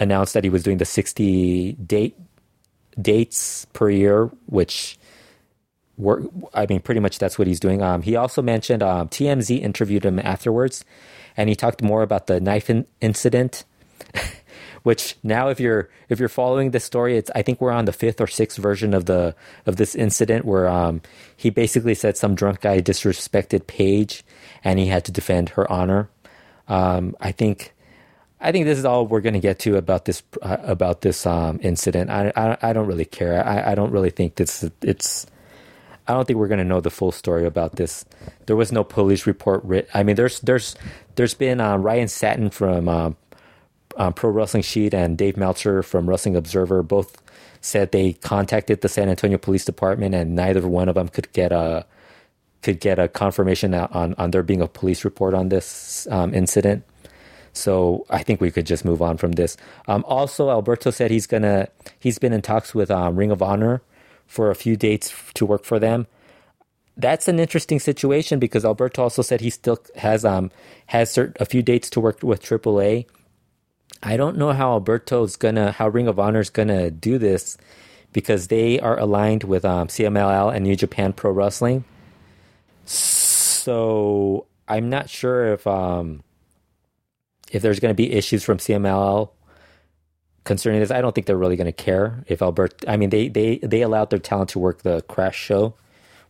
[0.00, 2.16] announced that he was doing the 60 date
[3.00, 4.98] dates per year, which
[6.00, 6.22] were,
[6.54, 7.82] I mean, pretty much that's what he's doing.
[7.82, 10.84] Um, he also mentioned um, TMZ interviewed him afterwards,
[11.36, 13.64] and he talked more about the knife in- incident.
[14.82, 17.92] which now, if you're if you're following this story, it's I think we're on the
[17.92, 19.34] fifth or sixth version of the
[19.66, 21.02] of this incident where um,
[21.36, 24.24] he basically said some drunk guy disrespected Paige,
[24.64, 26.08] and he had to defend her honor.
[26.68, 27.74] Um, I think
[28.40, 31.26] I think this is all we're going to get to about this uh, about this
[31.26, 32.10] um, incident.
[32.10, 33.46] I, I, I don't really care.
[33.46, 35.26] I, I don't really think this it's.
[36.10, 38.04] I don't think we're going to know the full story about this.
[38.46, 39.88] There was no police report writ.
[39.94, 40.74] I mean, there's there's
[41.14, 43.12] there's been uh, Ryan Satin from uh,
[43.96, 47.22] uh, Pro Wrestling Sheet and Dave Meltzer from Wrestling Observer both
[47.60, 51.52] said they contacted the San Antonio Police Department and neither one of them could get
[51.52, 51.86] a
[52.62, 56.82] could get a confirmation on on there being a police report on this um, incident.
[57.52, 59.56] So I think we could just move on from this.
[59.86, 61.68] Um, also, Alberto said he's gonna
[62.00, 63.80] he's been in talks with um, Ring of Honor
[64.30, 66.06] for a few dates to work for them.
[66.96, 70.50] that's an interesting situation because Alberto also said he still has um
[70.86, 73.06] has cert- a few dates to work with AAA.
[74.02, 77.58] I don't know how Alberto's gonna how Ring of Honor is gonna do this
[78.12, 81.84] because they are aligned with um, CMLL and New Japan Pro Wrestling.
[82.84, 86.22] So I'm not sure if um
[87.50, 89.30] if there's going to be issues from CMLL
[90.44, 90.90] concerning this.
[90.90, 92.86] I don't think they're really going to care if Alberto.
[92.88, 95.74] I mean, they they they allowed their talent to work the Crash show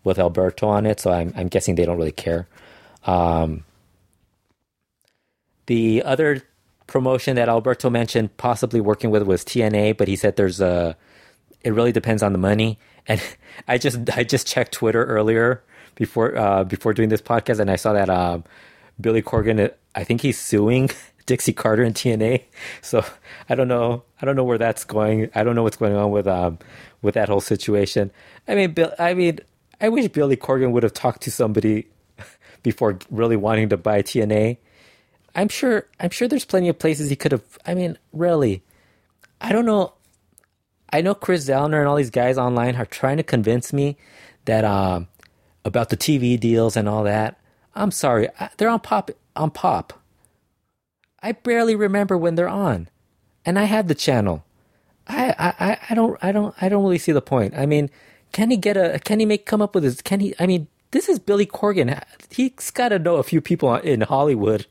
[0.04, 2.48] with Alberto on it, so I'm I'm guessing they don't really care.
[3.04, 3.64] Um,
[5.66, 6.42] the other
[6.86, 10.96] promotion that Alberto mentioned possibly working with was TNA, but he said there's a
[11.62, 12.78] it really depends on the money.
[13.06, 13.22] And
[13.68, 15.62] I just I just checked Twitter earlier
[15.94, 18.44] before uh, before doing this podcast, and I saw that um,
[19.00, 19.72] Billy Corgan.
[19.94, 20.90] I think he's suing
[21.30, 22.42] Dixie Carter and TNA.
[22.82, 23.04] So
[23.48, 24.02] I don't know.
[24.20, 25.30] I don't know where that's going.
[25.34, 26.58] I don't know what's going on with um
[27.02, 28.10] with that whole situation.
[28.48, 28.92] I mean, Bill.
[28.98, 29.38] I mean,
[29.80, 31.86] I wish Billy Corgan would have talked to somebody
[32.64, 34.58] before really wanting to buy TNA.
[35.36, 35.86] I'm sure.
[36.00, 37.58] I'm sure there's plenty of places he could have.
[37.64, 38.64] I mean, really.
[39.40, 39.94] I don't know.
[40.92, 43.96] I know Chris Zellner and all these guys online are trying to convince me
[44.46, 45.06] that um,
[45.64, 47.38] about the TV deals and all that.
[47.76, 49.99] I'm sorry, they're on pop on pop.
[51.22, 52.88] I barely remember when they're on,
[53.44, 54.44] and I have the channel.
[55.06, 57.54] I, I, I don't I don't I don't really see the point.
[57.56, 57.90] I mean,
[58.32, 60.68] can he get a can he make come up with his can he I mean
[60.92, 62.02] this is Billy Corgan.
[62.30, 64.66] He's got to know a few people in Hollywood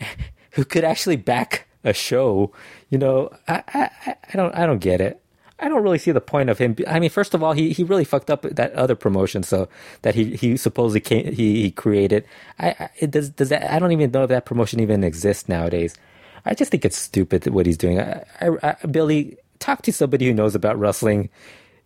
[0.52, 2.52] who could actually back a show.
[2.90, 5.22] You know, I, I, I don't I don't get it.
[5.60, 6.76] I don't really see the point of him.
[6.86, 9.68] I mean, first of all, he, he really fucked up that other promotion, so
[10.02, 12.24] that he, he supposedly came, he, he created.
[12.58, 13.72] I, I does does that?
[13.72, 15.96] I don't even know if that promotion even exists nowadays.
[16.44, 18.00] I just think it's stupid what he's doing.
[18.00, 21.28] I, I, I, Billy, talk to somebody who knows about wrestling.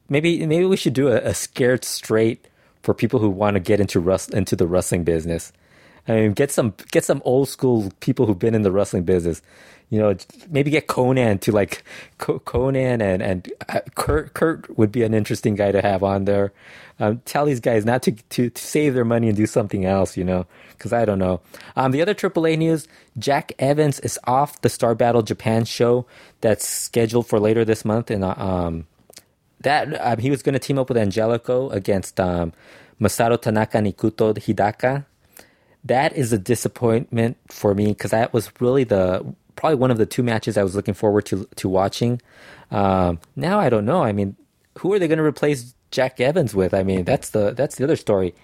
[0.09, 2.47] Maybe maybe we should do a, a scared straight
[2.83, 5.53] for people who want to get into rust into the wrestling business.
[6.09, 9.41] I mean, get some get some old school people who've been in the wrestling business
[9.93, 10.17] you know,
[10.49, 11.85] maybe get Konnan to like
[12.19, 14.33] Konnan and and uh, Kurt.
[14.33, 16.51] Kurt would be an interesting guy to have on there.
[16.99, 20.17] Um, tell these guys not to, to, to save their money and do something else,
[20.17, 21.43] you know, because I don't know.
[21.77, 26.07] Um, the other AAA news: Jack Evans is off the Star Battle Japan show
[26.41, 28.87] that's scheduled for later this month, and uh, um,
[29.61, 32.55] that um, he was going to team up with Angelico against um,
[32.99, 35.05] Masato Tanaka and Ikuto Hidaka.
[35.85, 40.07] That is a disappointment for me because that was really the probably one of the
[40.07, 42.21] two matches I was looking forward to to watching.
[42.71, 44.03] Um, now I don't know.
[44.03, 44.37] I mean,
[44.79, 46.75] who are they going to replace Jack Evans with?
[46.75, 48.35] I mean, that's the that's the other story.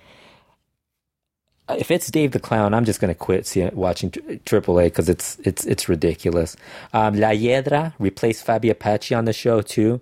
[1.71, 5.39] If it's Dave the Clown, I'm just going to quit seeing, watching AAA because it's
[5.41, 6.57] it's it's ridiculous.
[6.93, 10.01] Um, La Hiedra replaced Faby Apache on the show too.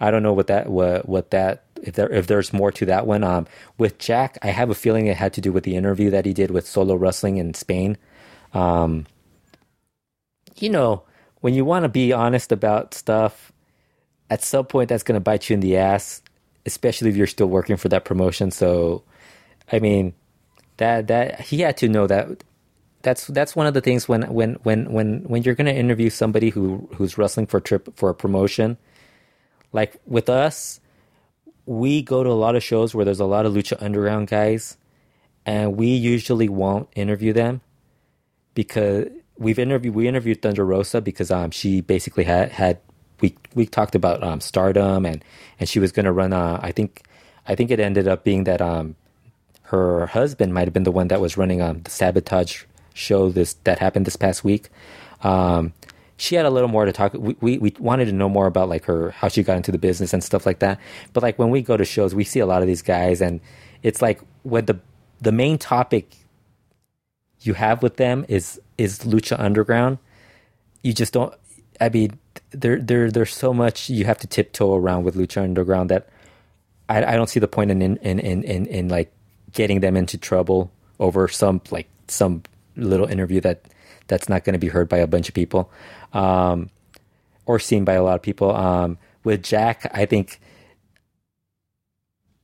[0.00, 3.06] I don't know what that what what that if there if there's more to that
[3.06, 3.24] one.
[3.24, 3.46] Um,
[3.78, 6.32] with Jack, I have a feeling it had to do with the interview that he
[6.32, 7.96] did with Solo Wrestling in Spain.
[8.54, 9.06] Um,
[10.62, 11.02] you know,
[11.40, 13.52] when you want to be honest about stuff,
[14.30, 16.22] at some point that's going to bite you in the ass,
[16.66, 18.50] especially if you're still working for that promotion.
[18.50, 19.02] So,
[19.72, 20.14] I mean,
[20.76, 22.44] that that he had to know that
[23.02, 26.10] that's that's one of the things when when when when when you're going to interview
[26.10, 28.76] somebody who who's wrestling for a trip for a promotion,
[29.72, 30.80] like with us,
[31.66, 34.76] we go to a lot of shows where there's a lot of lucha underground guys,
[35.46, 37.60] and we usually won't interview them
[38.54, 39.06] because
[39.38, 42.80] we've interviewed we interviewed Thunder Rosa because um she basically had had
[43.20, 45.24] we we talked about um stardom and
[45.60, 47.04] and she was going to run uh I think
[47.46, 48.96] I think it ended up being that um
[49.64, 53.54] her husband might have been the one that was running um the sabotage show this
[53.64, 54.70] that happened this past week.
[55.22, 55.72] Um
[56.16, 58.68] she had a little more to talk we, we we wanted to know more about
[58.68, 60.80] like her how she got into the business and stuff like that.
[61.12, 63.40] But like when we go to shows we see a lot of these guys and
[63.82, 64.80] it's like when the
[65.20, 66.16] the main topic
[67.42, 69.98] you have with them is is Lucha Underground,
[70.82, 71.34] you just don't.
[71.80, 72.18] I mean,
[72.50, 76.08] there there there's so much you have to tiptoe around with Lucha Underground that
[76.88, 79.12] I, I don't see the point in in, in in in in like
[79.52, 82.42] getting them into trouble over some like some
[82.76, 83.62] little interview that
[84.06, 85.70] that's not going to be heard by a bunch of people
[86.12, 86.70] um,
[87.44, 88.54] or seen by a lot of people.
[88.54, 90.40] Um, with Jack, I think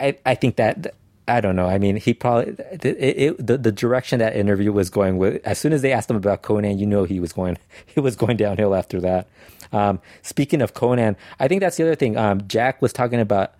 [0.00, 0.94] I I think that
[1.26, 1.66] I don't know.
[1.66, 5.40] I mean, he probably it, it, the the direction that interview was going with.
[5.46, 7.56] As soon as they asked him about Konnan, you know he was going
[7.86, 9.28] he was going downhill after that.
[9.72, 12.16] Um, speaking of Konnan, I think that's the other thing.
[12.16, 13.54] Um, Jack was talking about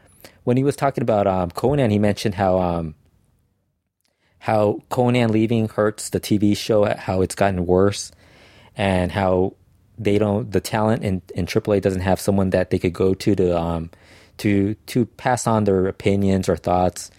[0.44, 1.90] when he was talking about um, Konnan.
[1.90, 2.94] He mentioned how um,
[4.40, 8.12] how Konnan leaving hurts the TV show, how it's gotten worse,
[8.76, 9.54] and how
[9.98, 13.34] they don't the talent in in AAA doesn't have someone that they could go to
[13.34, 13.90] to um
[14.36, 17.10] to to pass on their opinions or thoughts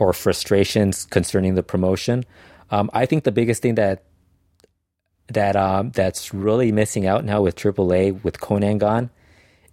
[0.00, 2.24] or frustrations concerning the promotion.
[2.70, 4.02] Um, I think the biggest thing that
[5.28, 9.10] that um, that's really missing out now with AAA with Konnan gone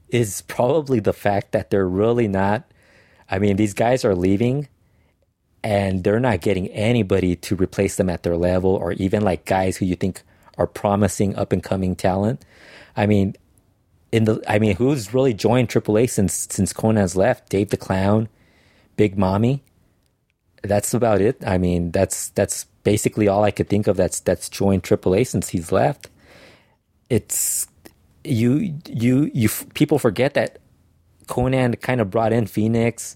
[0.09, 2.69] is probably the fact that they're really not.
[3.29, 4.67] I mean, these guys are leaving,
[5.63, 9.77] and they're not getting anybody to replace them at their level, or even like guys
[9.77, 10.21] who you think
[10.57, 12.43] are promising up and coming talent.
[12.95, 13.35] I mean,
[14.11, 17.49] in the I mean, who's really joined AAA since since Konnan's left?
[17.49, 18.27] Dave the Clown,
[18.97, 19.61] Big Mami.
[20.67, 21.37] That's about it.
[21.45, 23.97] I mean, that's that's basically all I could think of.
[23.97, 26.09] That's that's joined AAA since he's left.
[27.09, 27.67] It's
[28.23, 30.59] you you you people forget that
[31.27, 33.15] Konnan kind of brought in Phoenix,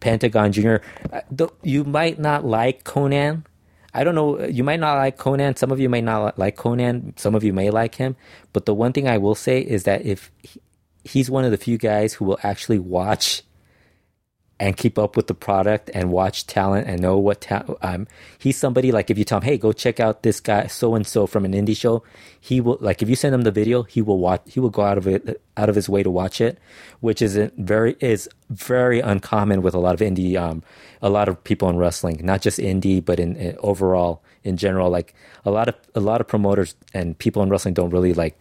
[0.00, 0.82] Pentagon Junior.
[1.12, 3.44] Uh, you might not like Konnan.
[3.94, 4.40] I don't know.
[4.40, 5.56] Uh, you might not like Konnan.
[5.58, 7.18] Some of you may not like Konnan.
[7.18, 8.16] Some of you may like him.
[8.52, 10.60] But the one thing I will say is that if he,
[11.04, 13.42] he's one of the few guys who will actually watch
[14.60, 18.06] and keep up with the product and watch talent and know what ta- um
[18.38, 21.06] he's somebody like if you tell him hey go check out this guy so and
[21.06, 22.02] so from an indie show
[22.38, 24.82] he will like if you send him the video he will watch he will go
[24.82, 26.58] out of it out of his way to watch it
[27.00, 30.62] which is very is very uncommon with a lot of indie um
[31.00, 34.90] a lot of people in wrestling not just indie but in, in overall in general
[34.90, 38.38] like a lot of a lot of promoters and people in wrestling don't really like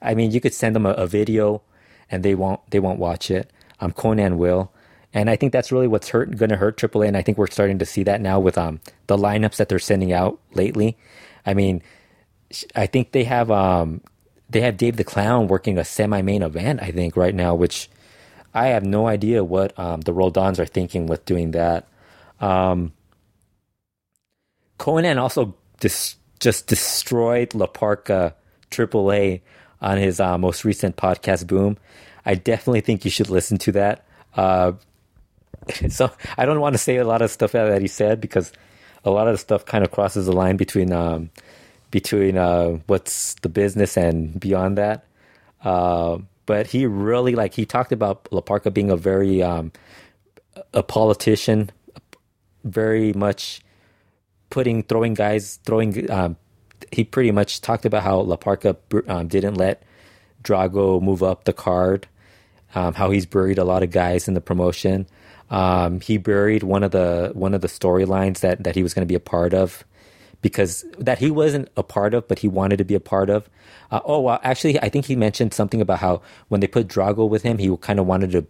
[0.00, 1.62] I mean you could send them a, a video
[2.10, 3.50] and they won't they won't watch it.
[3.80, 4.72] Um Konnan will
[5.14, 7.08] and I think that's really what's hurt going to hurt AAA.
[7.08, 9.78] And I think we're starting to see that now with um the lineups that they're
[9.78, 10.96] sending out lately.
[11.44, 11.82] I mean,
[12.74, 14.00] I think they have um
[14.48, 16.82] they have Dave the Clown working a semi main event.
[16.82, 17.88] I think right now, which
[18.54, 21.88] I have no idea what um, the Roldans are thinking with doing that.
[22.40, 22.92] Um,
[24.78, 28.34] Konnan also dis- just destroyed La Parka
[28.70, 29.40] AAA
[29.80, 31.78] on his uh, most recent podcast, Boom.
[32.26, 34.04] I definitely think you should listen to that.
[34.34, 34.72] Uh,
[35.88, 38.52] so I don't want to say a lot of stuff that he said because
[39.04, 41.30] a lot of the stuff kind of crosses the line between um,
[41.90, 45.06] between uh, what's the business and beyond that.
[45.62, 49.72] Uh, but he really like he talked about La Parka being a very um,
[50.74, 51.70] a politician,
[52.64, 53.60] very much
[54.50, 56.10] putting throwing guys throwing.
[56.10, 56.36] Um,
[56.90, 59.82] he pretty much talked about how La Parka um, didn't let
[60.42, 62.08] Drago move up the card,
[62.74, 65.06] um, how he's buried a lot of guys in the promotion.
[65.52, 69.06] Um, he buried one of the one of the storylines that that he was going
[69.06, 69.84] to be a part of
[70.40, 73.50] because that he wasn't a part of, but he wanted to be a part of.
[73.90, 77.28] Uh, oh well, actually, I think he mentioned something about how when they put Drago
[77.28, 78.46] with him, he kind of wanted to.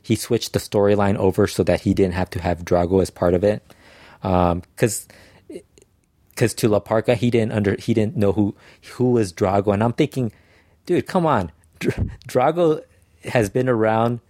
[0.00, 3.34] He switched the storyline over so that he didn't have to have Drago as part
[3.34, 3.62] of it,
[4.22, 5.58] because um,
[6.30, 8.54] because to La Parka he didn't under he didn't know who
[8.92, 10.30] who was Drago, and I'm thinking,
[10.86, 11.50] dude, come on,
[11.80, 12.82] Drago
[13.24, 14.20] has been around.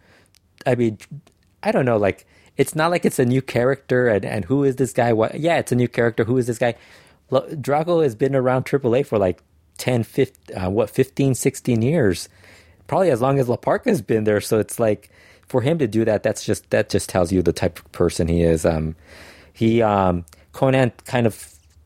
[0.66, 0.98] I mean,
[1.62, 4.76] I don't know, like it's not like it's a new character and, and who is
[4.76, 5.12] this guy?
[5.12, 5.40] What?
[5.40, 6.24] Yeah, it's a new character.
[6.24, 6.74] Who is this guy?
[7.30, 9.40] Drago has been around AAA for like
[9.78, 12.28] 10, 15, uh, what, 15, 16 years.
[12.86, 14.40] Probably as long as La Parka's been there.
[14.40, 15.10] So it's like
[15.46, 18.28] for him to do that, that's just, that just tells you the type of person
[18.28, 18.66] he is.
[18.66, 18.96] Um,
[19.52, 21.34] he, um, Konnan kind of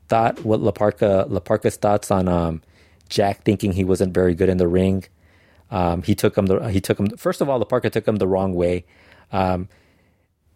[0.08, 2.62] thought what La Parka, La Parka's thoughts on, um,
[3.08, 5.04] Jack thinking he wasn't very good in the ring.
[5.70, 8.16] Um, he took him the, he took him, first of all, La Parka took him
[8.16, 8.84] the wrong way.
[9.34, 9.68] Um,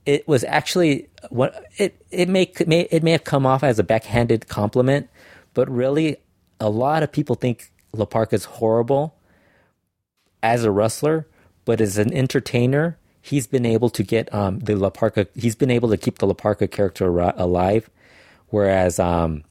[0.06, 3.82] it was actually what it it may, may it may have come off as a
[3.82, 5.10] backhanded compliment,
[5.52, 6.16] but really,
[6.60, 9.16] a lot of people think La Parka is horrible
[10.42, 11.26] as a wrestler,
[11.64, 15.26] but as an entertainer, he's been able to get um, the La Parka.
[15.34, 17.90] He's been able to keep the La Parka character alive,
[18.48, 19.42] whereas um,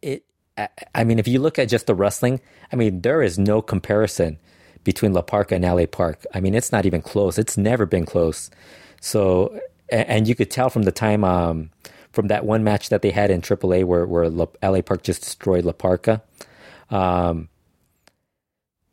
[0.00, 0.24] it.
[0.56, 2.40] I, I mean, if you look at just the wrestling,
[2.72, 4.38] I mean, there is no comparison
[4.84, 6.24] between La Parka and LA Park.
[6.34, 7.38] I mean, it's not even close.
[7.38, 8.50] It's never been close.
[9.00, 9.58] So,
[9.90, 11.70] and you could tell from the time, um,
[12.12, 15.64] from that one match that they had in AAA where, where LA Park just destroyed
[15.64, 16.22] La Parka.
[16.90, 17.48] Um,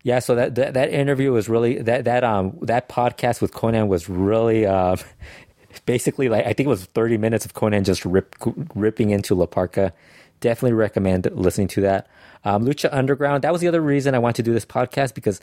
[0.04, 3.88] yeah, so that, that, that interview was really that that um that podcast with Konnan
[3.88, 4.96] was really uh,
[5.86, 8.36] basically like I think it was thirty minutes of Konnan just rip,
[8.74, 9.94] ripping into La Parka.
[10.39, 12.08] Definitely recommend listening to that.
[12.44, 13.44] Um, Lucha Underground.
[13.44, 15.39] That was the other reason I wanted to do this podcast because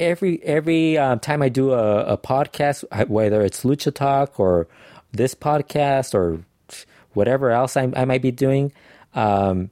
[0.00, 4.66] every every um, time I do a, a podcast, whether it's Lucha Talk or
[5.12, 6.44] this podcast or
[7.12, 8.72] whatever else I, I might be doing,
[9.14, 9.70] um,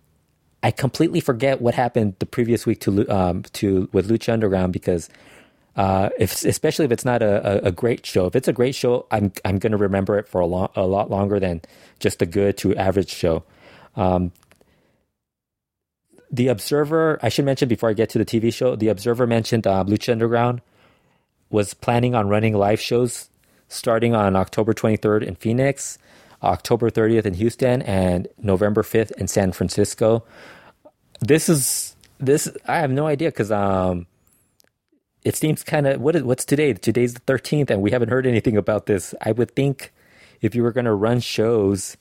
[0.62, 5.08] I completely forget what happened the previous week to um, to with Lucha Underground because
[5.74, 8.26] uh, if especially if it's not a, a, a, great show.
[8.26, 10.86] If it's a great show, I'm I'm going to remember it for a long a
[10.86, 11.62] lot longer than
[11.98, 13.44] just a good to average show.
[13.96, 14.32] Um,
[16.32, 19.66] the Observer, I should mention before I get to the TV show, the Observer mentioned
[19.66, 20.62] uh, Lucha Underground
[21.50, 23.28] was planning on running live shows
[23.68, 25.98] starting on October 23rd in Phoenix,
[26.42, 30.24] October 30th in Houston, and November 5th in San Francisco.
[31.20, 34.06] This is this I have no idea because um,
[35.24, 36.72] it seems kind of what is what's today?
[36.72, 39.14] Today's the 13th, and we haven't heard anything about this.
[39.20, 39.92] I would think
[40.40, 41.96] if you were going to run shows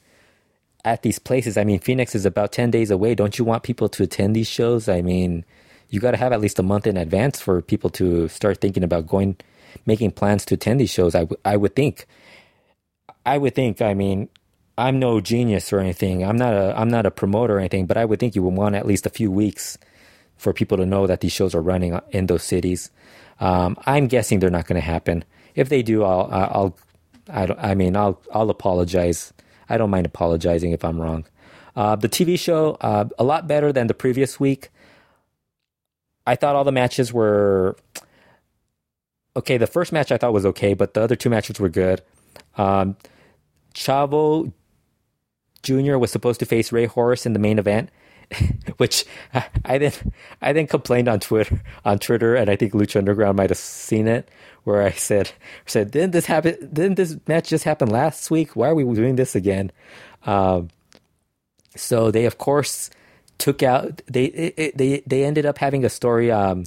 [0.86, 3.16] at these places, I mean, Phoenix is about 10 days away.
[3.16, 4.90] Don't you want people to attend these shows?
[4.90, 5.46] I mean,
[5.90, 8.84] you got to have at least a month in advance for people to start thinking
[8.84, 9.38] about going,
[9.86, 11.16] making plans to attend these shows.
[11.16, 12.08] I, w- I would think.
[13.26, 14.30] I would think, I mean,
[14.78, 16.24] I'm no genius or anything.
[16.26, 18.56] I'm not a I'm not a promoter or anything, but I would think you would
[18.56, 19.78] want at least a few weeks
[20.38, 22.92] for people to know that these shows are running in those cities.
[23.40, 25.26] Um, I'm guessing they're not going to happen.
[25.56, 26.78] If they do, I'll I'll
[27.30, 29.34] I, don't, I mean I'll I'll apologize.
[29.72, 31.26] I don't mind apologizing if I'm wrong.
[31.76, 34.70] Uh, the TV show uh, a lot better than the previous week.
[36.28, 37.78] I thought all the matches were
[39.36, 39.58] okay.
[39.58, 42.02] The first match I thought was okay, but the other two matches were good.
[42.58, 42.98] Um,
[43.74, 44.52] Chavo
[45.64, 45.98] Jr.
[45.98, 47.90] was supposed to face Rey Horus in the main event,
[48.78, 49.94] which I, I then
[50.42, 54.08] I then complained on Twitter on Twitter, and I think Lucha Underground might have seen
[54.08, 54.30] it,
[54.64, 55.32] where I said
[55.66, 56.70] said didn't this happen?
[56.74, 58.56] Didn't this match just happen last week?
[58.56, 59.72] Why are we doing this again?
[60.26, 60.70] Um,
[61.76, 62.90] so they of course
[63.38, 66.32] took out they it, they they ended up having a story.
[66.32, 66.66] Um,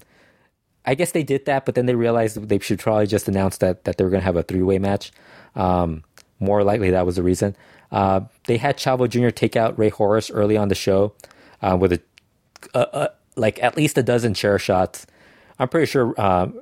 [0.87, 3.85] I guess they did that, but then they realized they should probably just announce that
[3.85, 5.13] that they were going to have a three way match.
[5.55, 6.05] Um,
[6.41, 7.57] more likely that was the reason.
[7.93, 9.31] Uh, they had Chavo Jr.
[9.31, 11.15] take out Rey Horus early on the show
[11.63, 12.01] uh, with a,
[12.75, 15.07] a, a, like at least a dozen chair shots.
[15.59, 16.21] I'm pretty sure.
[16.21, 16.59] Um,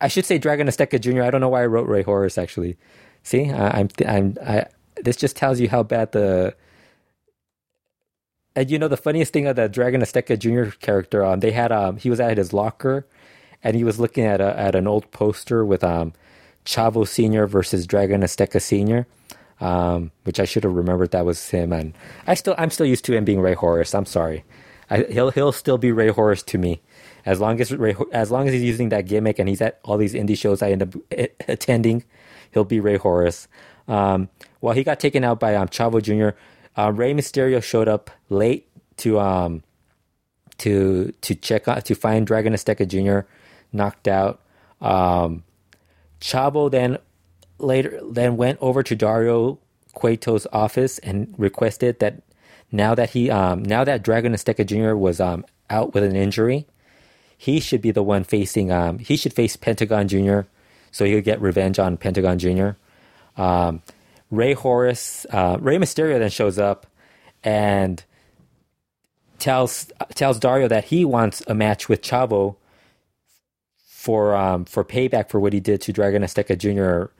[0.00, 1.22] I should say Dragon Azteca Jr.
[1.22, 2.76] I don't know why I wrote Rey Horus actually.
[3.22, 4.66] See, I, I'm I'm I.
[4.96, 6.54] This just tells you how bad the.
[8.54, 10.74] And you know the funniest thing of the Dragon Azteca Jr.
[10.78, 13.06] character, um, they had um, he was at his locker,
[13.62, 16.14] and he was looking at a, at an old poster with um,
[16.64, 19.06] Chavo Senior versus Dragon Azteca Senior,
[19.60, 21.72] um, which I should have remembered that was him.
[21.72, 21.92] And
[22.26, 23.94] I still I'm still used to him being Rey Horus.
[23.94, 24.44] I'm sorry,
[24.88, 26.80] I, he'll he'll still be Rey Horus to me
[27.26, 29.98] as long as Ray, as long as he's using that gimmick and he's at all
[29.98, 30.94] these indie shows I end up
[31.48, 32.04] attending,
[32.52, 33.48] he'll be Rey Horus.
[33.88, 34.28] Um,
[34.60, 36.38] well, he got taken out by um, Chavo Jr.
[36.80, 38.68] Uh, Rey Mysterio showed up late
[38.98, 39.62] to um
[40.58, 43.28] to to check out to find Dragon Azteca Jr.
[43.72, 44.40] knocked out.
[44.80, 45.42] Um,
[46.20, 46.98] Chavo then
[47.58, 49.58] later then went over to Dario
[49.94, 52.22] Cueto's office and requested that
[52.70, 54.94] now that he um, now that Dragon Azteca Jr.
[54.94, 56.66] was um, out with an injury,
[57.36, 60.40] he should be the one facing um, he should face Pentagon Jr.
[60.90, 62.70] so he could get revenge on Pentagon Jr.
[63.36, 63.82] Um,
[64.30, 66.86] Rey Horus uh, Rey Mysterio then shows up
[67.44, 68.02] and
[69.38, 72.56] tells tells Dario that he wants a match with Chavo
[74.06, 77.12] for um, for payback for what he did to Dragon Azteca Jr.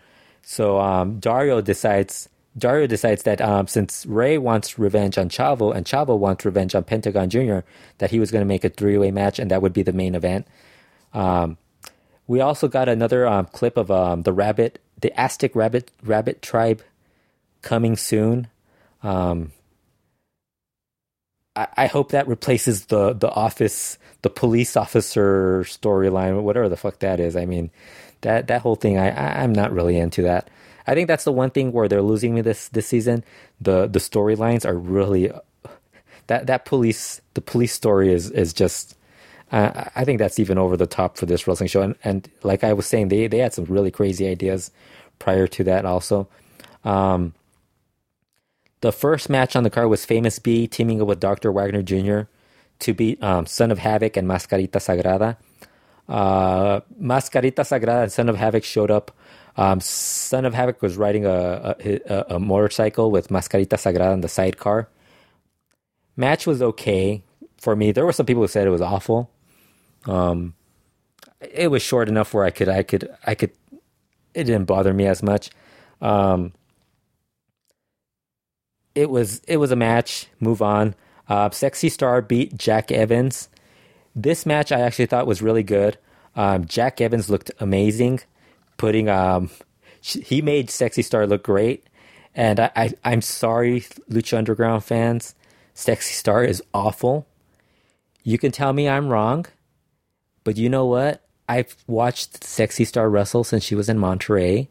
[0.43, 5.85] So um, Dario decides Dario decides that um, since Rey wants revenge on Chavo and
[5.85, 7.59] Chavo wants revenge on Pentagon Jr.,
[7.99, 9.93] that he was going to make a three way match and that would be the
[9.93, 10.47] main event.
[11.13, 11.59] Um,
[12.27, 16.83] we also got another um, clip of um, the rabbit, the Aztec rabbit rabbit tribe,
[17.63, 18.49] coming soon.
[19.03, 19.53] Um,
[21.55, 26.99] I, I hope that replaces the the office, the police officer storyline, whatever the fuck
[27.01, 27.37] that is.
[27.37, 27.71] I mean,
[28.23, 30.49] that that whole thing, I, I I'm not really into that.
[30.87, 33.25] I think that's the one thing where they're losing me this this season.
[33.61, 35.31] The the storylines are really
[36.27, 38.95] that that police the police story is is just.
[39.53, 42.65] Uh, I think that's even over the top for this wrestling show, and, and like
[42.65, 44.73] I was saying, they they had some really crazy ideas
[45.21, 46.27] prior to that also.
[46.85, 47.33] Um,
[48.81, 51.51] the first match on the card was Famous B teaming up with Dr.
[51.53, 52.29] Wagner Jr.
[52.81, 55.37] to beat um, Son of Havoc and Mascarita Sagrada.
[56.09, 59.11] Uh, Mascarita Sagrada and Son of Havoc showed up
[59.57, 64.29] um, Son of Havoc was riding a, a, a, motorcycle with Mascarita Sagrada in the
[64.29, 64.89] sidecar.
[66.15, 67.23] Match was okay
[67.57, 67.91] for me.
[67.91, 69.31] There were some people who said it was awful.
[70.05, 70.55] Um,
[71.41, 73.51] it was short enough where I could, I could, I could.
[74.35, 75.51] It didn't bother me as much.
[76.03, 76.53] Um,
[78.95, 80.29] it was, it was a match.
[80.39, 80.95] Move on.
[81.29, 83.49] Uh, Sexy Star beat Jack Evans.
[84.15, 85.97] This match I actually thought was really good.
[86.35, 88.21] Um, Jack Evans looked amazing
[88.77, 89.51] putting um
[90.01, 91.87] he made Sexy Star look great.
[92.35, 95.35] And I, I I'm sorry, Lucha Underground fans.
[95.75, 97.27] Sexy Star is awful.
[98.23, 99.47] You can tell me I'm wrong,
[100.45, 101.23] but you know what?
[101.49, 104.69] I've watched Sexy Star wrestle since she was in Monterrey.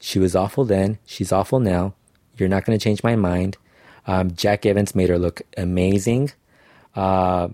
[0.00, 0.98] She was awful then.
[1.06, 1.94] She's awful now.
[2.36, 3.56] You're not going to change my mind.
[4.06, 6.32] Um, Jack Evans made her look amazing.
[6.94, 7.50] Uh,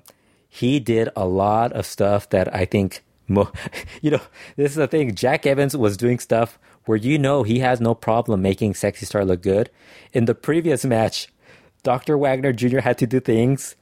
[0.49, 3.53] he did a lot of stuff that I think Mo-
[4.03, 4.21] you know,
[4.57, 5.15] this is the thing.
[5.15, 9.25] Jack Evans was doing stuff where you know he has no problem making Sexy Star
[9.25, 9.71] look good.
[10.13, 11.29] In the previous match,
[11.83, 12.17] Dr.
[12.19, 12.81] Wagner Jr.
[12.81, 13.77] had to do things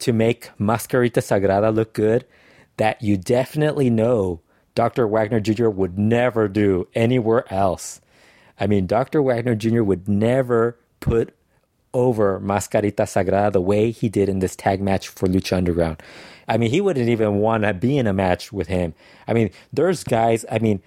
[0.00, 2.26] to make Mascarita Sagrada look good
[2.76, 4.40] that you definitely know
[4.74, 5.06] Dr.
[5.06, 5.68] Wagner Jr.
[5.68, 8.00] would never do anywhere else.
[8.58, 9.22] I mean, Dr.
[9.22, 9.82] Wagner Jr.
[9.82, 11.34] would never put
[11.94, 16.02] over Mascarita Sagrada the way he did in this tag match for Lucha Underground.
[16.48, 18.94] I mean, he wouldn't even want to be in a match with him.
[19.28, 20.82] I mean, there's guys, I mean,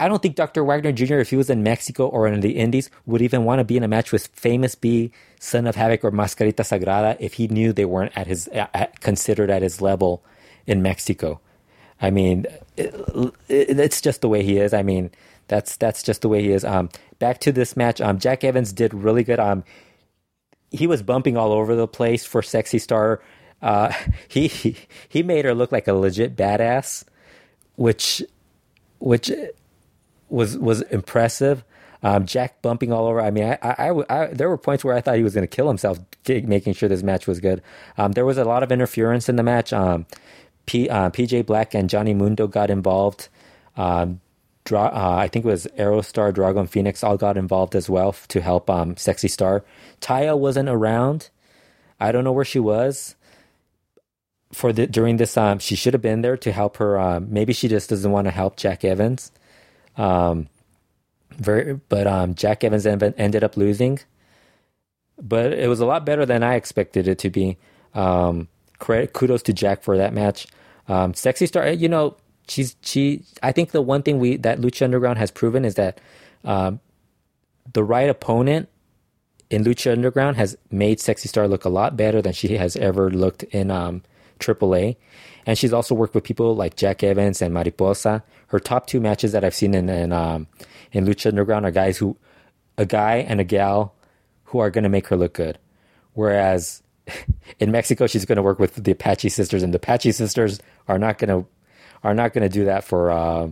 [0.00, 0.62] I don't think Dr.
[0.62, 3.64] Wagner Jr., if he was in Mexico or in the Indies, would even want to
[3.64, 5.10] be in a match with Famous B,
[5.40, 9.50] Son of Havoc, or Mascarita Sagrada if he knew they weren't at his at, considered
[9.50, 10.22] at his level
[10.66, 11.40] in Mexico.
[12.00, 12.94] I mean, it,
[13.48, 14.72] it, it's just the way he is.
[14.72, 15.10] I mean,
[15.48, 16.64] that's that's just the way he is.
[16.64, 18.00] Um, back to this match.
[18.00, 19.40] Um, Jack Evans did really good.
[19.40, 19.64] Um,
[20.70, 23.20] he was bumping all over the place for Sexy Star.
[23.60, 23.92] Uh,
[24.28, 24.76] he, he
[25.08, 27.04] he made her look like a legit badass,
[27.76, 28.22] which
[28.98, 29.30] which
[30.28, 31.64] was was impressive.
[32.00, 33.20] Um, Jack bumping all over.
[33.20, 35.48] I mean, I, I, I, there were points where I thought he was going to
[35.48, 35.98] kill himself,
[36.28, 37.60] making sure this match was good.
[37.96, 39.72] Um, there was a lot of interference in the match.
[39.72, 40.06] Um,
[40.66, 43.28] P, uh, PJ Black and Johnny Mundo got involved.
[43.76, 44.20] Um,
[44.68, 48.42] Dra- uh, I think it was Aerostar, Dragon Phoenix all got involved as well to
[48.42, 49.64] help um, Sexy Star.
[50.02, 51.30] Taya wasn't around.
[51.98, 53.16] I don't know where she was
[54.52, 55.38] for the during this.
[55.38, 56.98] Um, she should have been there to help her.
[56.98, 59.32] Uh, maybe she just doesn't want to help Jack Evans.
[59.96, 60.48] Um,
[61.30, 64.00] very, but um, Jack Evans ended up losing.
[65.20, 67.56] But it was a lot better than I expected it to be.
[67.94, 68.48] Um,
[68.78, 70.46] credit, kudos to Jack for that match.
[70.88, 72.16] Um, Sexy Star, you know,
[72.48, 73.22] she's she.
[73.42, 76.00] I think the one thing we that Lucha Underground has proven is that
[76.44, 76.80] um,
[77.72, 78.68] the right opponent
[79.50, 83.10] in Lucha Underground has made Sexy Star look a lot better than she has ever
[83.10, 84.02] looked in um,
[84.40, 84.96] AAA.
[85.46, 88.22] And she's also worked with people like Jack Evans and Mariposa.
[88.48, 90.46] Her top two matches that I've seen in in, um,
[90.92, 92.16] in Lucha Underground are guys who,
[92.76, 93.94] a guy and a gal,
[94.44, 95.58] who are going to make her look good.
[96.12, 96.82] Whereas
[97.58, 100.98] in Mexico, she's going to work with the Apache sisters, and the Apache sisters are
[100.98, 101.48] not going to
[102.02, 103.50] are not going to do that for uh,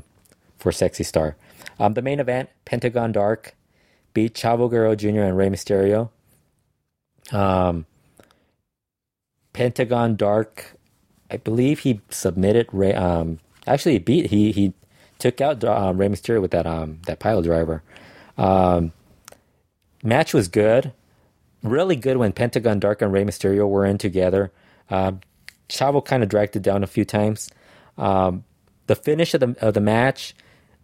[0.59, 1.37] for Sexy Star.
[1.79, 3.55] Um, the main event, Pentagon Dark,
[4.15, 5.21] beat Chavo Guerrero Jr.
[5.21, 6.11] and Rey Mysterio.
[7.33, 7.87] Um,
[9.53, 10.77] Pentagon Dark
[11.31, 12.95] I believe he submitted Rey.
[12.95, 14.73] Um, actually, he beat he he
[15.19, 17.83] took out um, Rey Mysterio with that um that pile driver.
[18.39, 18.93] Um,
[20.03, 20.93] match was good,
[21.63, 24.53] really good when Pentagon Dark and Rey Mysterio were in together.
[24.91, 25.21] Um,
[25.69, 27.51] Chavo kind of dragged it down a few times.
[27.99, 28.45] Um,
[28.87, 30.35] the finish of the of the match,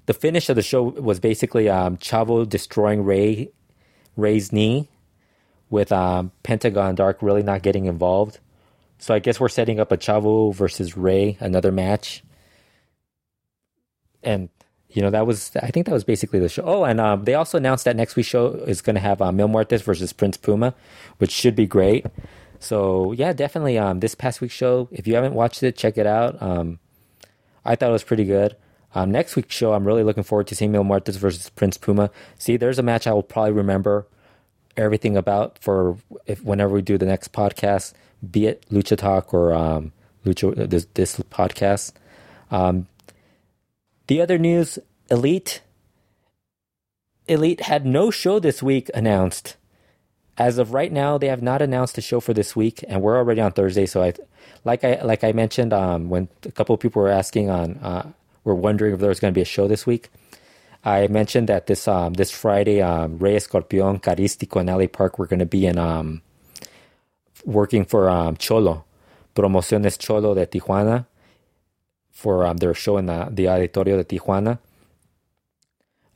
[0.07, 3.51] the finish of the show was basically um, Chavo destroying Rey
[4.17, 4.89] Rey's knee,
[5.73, 8.39] with um, Pentagon Dark really not getting involved.
[8.99, 12.23] So I guess we're setting up a Chavo versus Rey, another match.
[14.23, 14.51] And
[14.91, 16.63] you know that was I think that was basically the show.
[16.65, 19.33] Oh, and um, they also announced that next week's show is going to have uh,
[19.33, 20.75] Mil Muertes versus Prince Puma,
[21.19, 22.07] which should be great.
[22.61, 23.79] So yeah, definitely.
[23.79, 26.41] Um, this past week's show, if you haven't watched it, check it out.
[26.41, 26.79] Um,
[27.65, 28.57] I thought it was pretty good.
[28.95, 32.11] Um, next week's show, I'm really looking forward to seeing Mil Muertes versus Prince Puma.
[32.39, 34.07] See, there's a match I will probably remember
[34.77, 35.97] everything about for
[36.27, 37.93] if whenever we do the next podcast
[38.31, 39.93] be it Lucha Talk or um,
[40.25, 41.93] Lucha this, this podcast.
[42.51, 42.87] Um,
[44.07, 44.79] the other news:
[45.11, 45.63] Elite.
[47.29, 49.57] Elite had no show this week announced.
[50.39, 53.16] As of right now, they have not announced a show for this week, and we're
[53.16, 53.87] already on Thursday.
[53.87, 54.14] So I,
[54.64, 58.11] like I like I mentioned, um, when a couple of people were asking on, uh,
[58.45, 60.09] were wondering if there was going to be a show this week.
[60.85, 65.26] I mentioned that this um, this Friday, um, Rey Escorpion, Carístico, and LA Park were
[65.26, 66.22] going to be in um,
[67.45, 68.85] working for um, Cholo,
[69.35, 71.07] Promociones Cholo de Tijuana,
[72.11, 74.59] for um, their show in the, the Auditorio de Tijuana.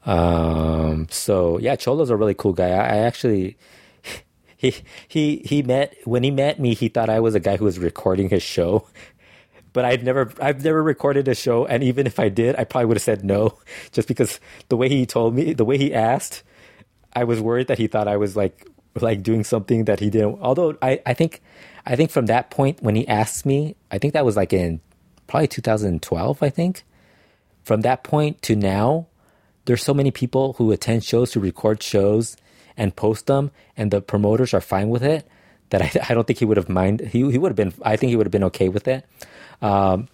[0.04, 2.70] Um, so yeah, Cholo's a really cool guy.
[2.70, 3.56] I, I, actually,
[4.56, 4.74] he
[5.06, 6.74] he he met when he met me.
[6.74, 8.86] He thought I was a guy who was recording his show,
[9.72, 11.66] but I've never I've never recorded a show.
[11.66, 13.58] And even if I did, I probably would have said no,
[13.92, 16.42] just because the way he told me, the way he asked,
[17.12, 18.66] I was worried that he thought I was like
[19.02, 20.38] like doing something that he didn't.
[20.40, 21.42] Although I, I think,
[21.84, 24.80] I think from that point when he asked me, I think that was like in
[25.26, 26.42] probably 2012.
[26.42, 26.84] I think
[27.64, 29.06] from that point to now,
[29.64, 32.36] there's so many people who attend shows to record shows
[32.76, 35.26] and post them, and the promoters are fine with it.
[35.70, 37.00] That I, I don't think he would have mind.
[37.00, 37.72] He he would have been.
[37.82, 39.04] I think he would have been okay with it.
[39.62, 40.08] Um,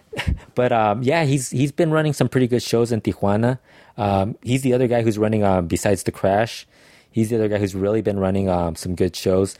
[0.54, 3.58] but um, yeah, he's he's been running some pretty good shows in Tijuana.
[3.96, 6.66] Um, he's the other guy who's running um, besides the Crash.
[7.10, 9.56] He's the other guy who's really been running um, some good shows.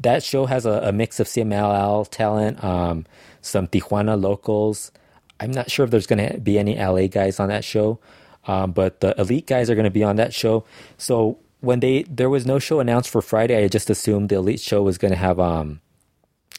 [0.00, 3.06] That show has a, a mix of CMLL talent, um,
[3.40, 4.92] some Tijuana locals.
[5.38, 7.98] I'm not sure if there's going to be any LA guys on that show,
[8.46, 10.64] but the elite guys are going to be on that show.
[10.98, 14.60] So when they there was no show announced for Friday, I just assumed the elite
[14.60, 15.80] show was going to have um,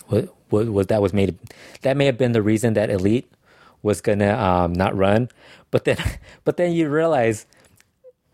[0.07, 1.37] what, what was that was made
[1.81, 3.31] that may have been the reason that elite
[3.83, 5.29] was going to um not run,
[5.71, 5.97] but then
[6.43, 7.45] but then you realize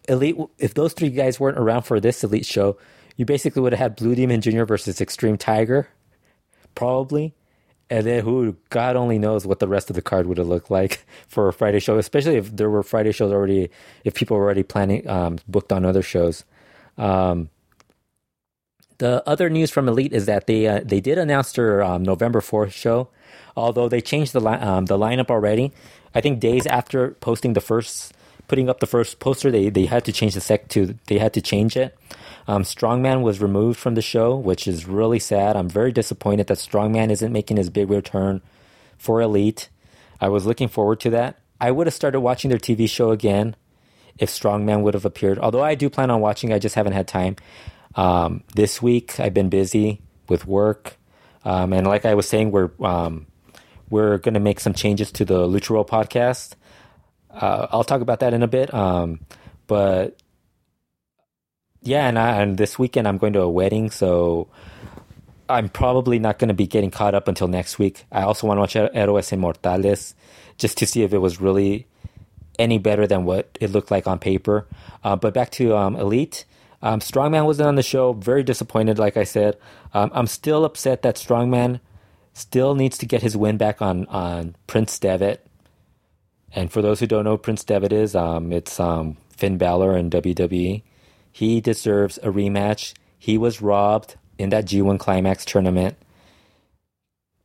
[0.08, 2.78] elite if those three guys weren't around for this elite show,
[3.18, 4.64] you basically would have had Blue Demon Jr.
[4.66, 5.90] versus Extreme Tiger,
[6.76, 7.34] probably.
[7.90, 10.72] And then who God only knows what the rest of the card would have looked
[10.72, 13.70] like for a Friday show, especially if there were Friday shows already,
[14.04, 16.44] if people were already planning um, booked on other shows.
[16.98, 17.50] Um,
[18.98, 22.42] the other news from Elite is that they uh, they did announce their um, November
[22.42, 23.10] fourth show,
[23.56, 25.72] although they changed the li- um, the lineup already.
[26.16, 28.14] I think days after posting the first,
[28.48, 31.34] putting up the first poster, they they had to change the sec to they had
[31.34, 31.96] to change it.
[32.48, 35.56] Um, Strongman was removed from the show, which is really sad.
[35.56, 38.42] I'm very disappointed that Strongman isn't making his big return
[38.98, 39.70] for Elite.
[40.20, 41.38] I was looking forward to that.
[41.60, 43.56] I would have started watching their TV show again
[44.20, 45.40] if Strongman would have appeared.
[45.40, 47.36] Although I do plan on watching, I just haven't had time.
[47.96, 50.98] Um, this week I've been busy with work,
[51.46, 53.28] um, and like I was saying, we're um,
[53.90, 56.54] we're going to make some changes to the Lucha World podcast.
[57.32, 58.74] Uh, I'll talk about that in a bit.
[58.74, 59.22] Um,
[59.68, 60.22] but
[61.82, 64.50] yeah, and, I, and this weekend I'm going to a wedding, so
[65.48, 68.06] I'm probably not going to be getting caught up until next week.
[68.12, 70.14] I also want to watch Héroes Inmortales
[70.58, 71.88] just to see if it was really
[72.60, 74.68] any better than what it looked like on paper.
[75.04, 76.46] Uh, but back to um, Elite.
[76.82, 78.14] Um, Strongman wasn't on the show.
[78.14, 79.58] Very disappointed, like I said.
[79.94, 81.80] Um, I'm still upset that Strongman
[82.34, 85.46] still needs to get his win back on, on Prince Devitt.
[86.54, 90.10] And for those who don't know Prince Devitt is, um, it's um, Finn Balor in
[90.10, 90.84] WWE.
[91.32, 92.94] He deserves a rematch.
[93.18, 95.98] He was robbed in that G1 Climax tournament.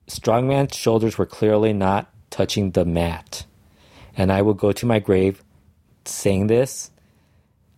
[0.06, 3.46] Strongman's shoulders were clearly not touching the mat.
[4.16, 5.42] And I will go to my grave
[6.04, 6.90] saying this.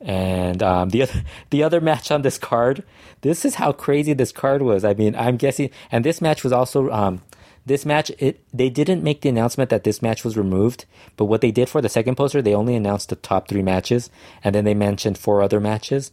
[0.01, 2.85] And um, the other the other match on this card,
[3.23, 4.85] this is how crazy this card was.
[4.85, 7.23] I mean, I'm guessing, and this match was also um,
[7.65, 8.11] this match.
[8.19, 10.85] It they didn't make the announcement that this match was removed,
[11.17, 14.11] but what they did for the second poster, they only announced the top three matches,
[14.43, 16.11] and then they mentioned four other matches.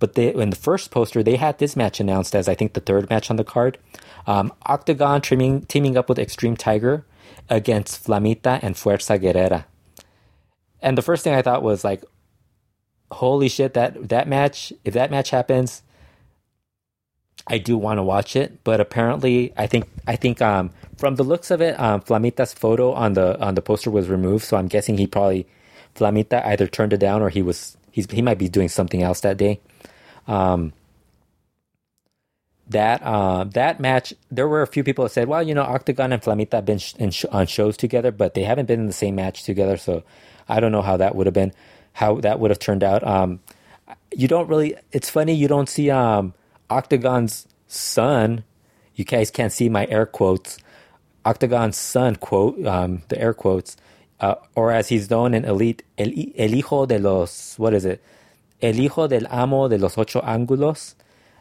[0.00, 2.80] But they, in the first poster, they had this match announced as I think the
[2.80, 3.78] third match on the card.
[4.26, 7.04] Um, Octagon teaming teaming up with Extreme Tiger
[7.50, 9.64] against Flamita and Fuerza Guerrera.
[10.80, 12.04] And the first thing I thought was like,
[13.10, 15.82] holy shit, that that match, if that match happens,
[17.46, 18.62] I do want to watch it.
[18.64, 22.92] But apparently I think I think um from the looks of it, um Flamita's photo
[22.92, 25.46] on the on the poster was removed, so I'm guessing he probably
[25.94, 29.20] Flamita either turned it down or he was he's he might be doing something else
[29.20, 29.60] that day.
[30.26, 30.72] Um
[32.68, 36.12] that uh, that match, there were a few people that said, "Well, you know, Octagon
[36.12, 38.92] and Flamita have been sh- sh- on shows together, but they haven't been in the
[38.92, 40.02] same match together." So
[40.48, 41.52] I don't know how that would have been,
[41.94, 43.06] how that would have turned out.
[43.06, 43.40] Um,
[44.14, 44.76] you don't really.
[44.92, 46.34] It's funny you don't see um,
[46.70, 48.44] Octagon's son.
[48.94, 50.58] You guys can't see my air quotes.
[51.24, 53.76] Octagon's son quote um, the air quotes,
[54.20, 58.02] uh, or as he's known in Elite, el, el hijo de los what is it?
[58.60, 60.94] El hijo del amo de los ocho ángulos.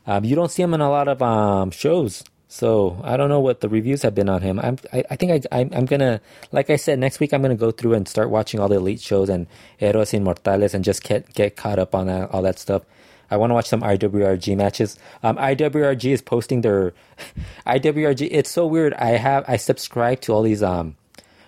[0.07, 3.41] Um, you don't see him in a lot of um, shows, so I don't know
[3.41, 4.59] what the reviews have been on him.
[4.59, 7.55] I'm, I, I think I, I, I'm gonna, like I said, next week I'm gonna
[7.55, 9.47] go through and start watching all the elite shows and
[9.81, 12.83] Héroes Inmortales and just get get caught up on that, all that stuff.
[13.29, 14.97] I want to watch some IWRG matches.
[15.21, 16.93] Um, IWRG is posting their
[17.67, 18.29] IWRG.
[18.31, 18.93] It's so weird.
[18.93, 20.95] I have I subscribe to all these um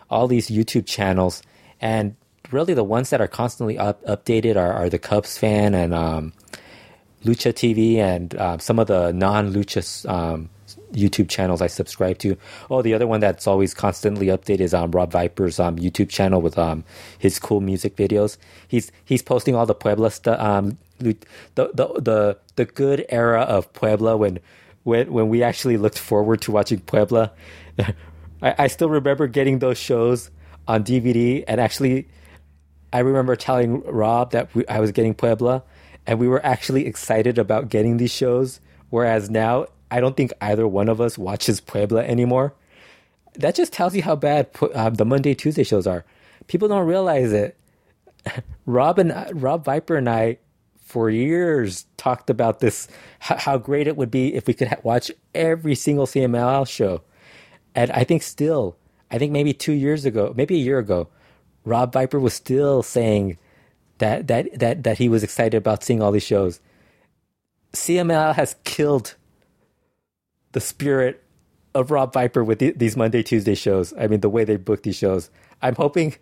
[0.09, 1.41] all these YouTube channels,
[1.79, 2.15] and
[2.51, 6.33] really the ones that are constantly up, updated are, are the Cubs fan and um,
[7.23, 10.49] Lucha TV and uh, some of the non Lucha um,
[10.91, 12.37] YouTube channels I subscribe to.
[12.69, 16.41] Oh, the other one that's always constantly updated is um, Rob Viper's um, YouTube channel
[16.41, 16.83] with um,
[17.17, 18.37] his cool music videos.
[18.67, 20.39] He's he's posting all the Puebla stuff.
[20.39, 21.17] Um, the,
[21.55, 24.39] the the the good era of Puebla when
[24.83, 27.31] when when we actually looked forward to watching Puebla.
[28.41, 30.31] I, I still remember getting those shows
[30.67, 32.07] on DVD and actually.
[32.91, 35.61] I remember telling Rob that we, I was getting Puebla,
[36.05, 38.59] and we were actually excited about getting these shows.
[38.89, 42.53] Whereas now, I don't think either one of us watches Puebla anymore.
[43.35, 46.05] That just tells you how bad uh, the Monday Tuesday shows are.
[46.47, 47.57] People don't realize it.
[48.65, 50.39] Rob and Rob Viper and I,
[50.81, 52.87] for years, talked about this
[53.19, 57.01] how great it would be if we could watch every single CMLL show.
[57.75, 58.77] And I think still,
[59.11, 61.07] I think maybe two years ago, maybe a year ago,
[61.63, 63.37] Rob Viper was still saying
[63.99, 66.59] that that that that he was excited about seeing all these shows.
[67.73, 69.15] CMLL has killed
[70.53, 71.23] the spirit
[71.75, 73.93] of Rob Viper with the, these Monday Tuesday shows.
[73.97, 75.29] I mean, the way they book these shows.
[75.61, 76.15] I'm hoping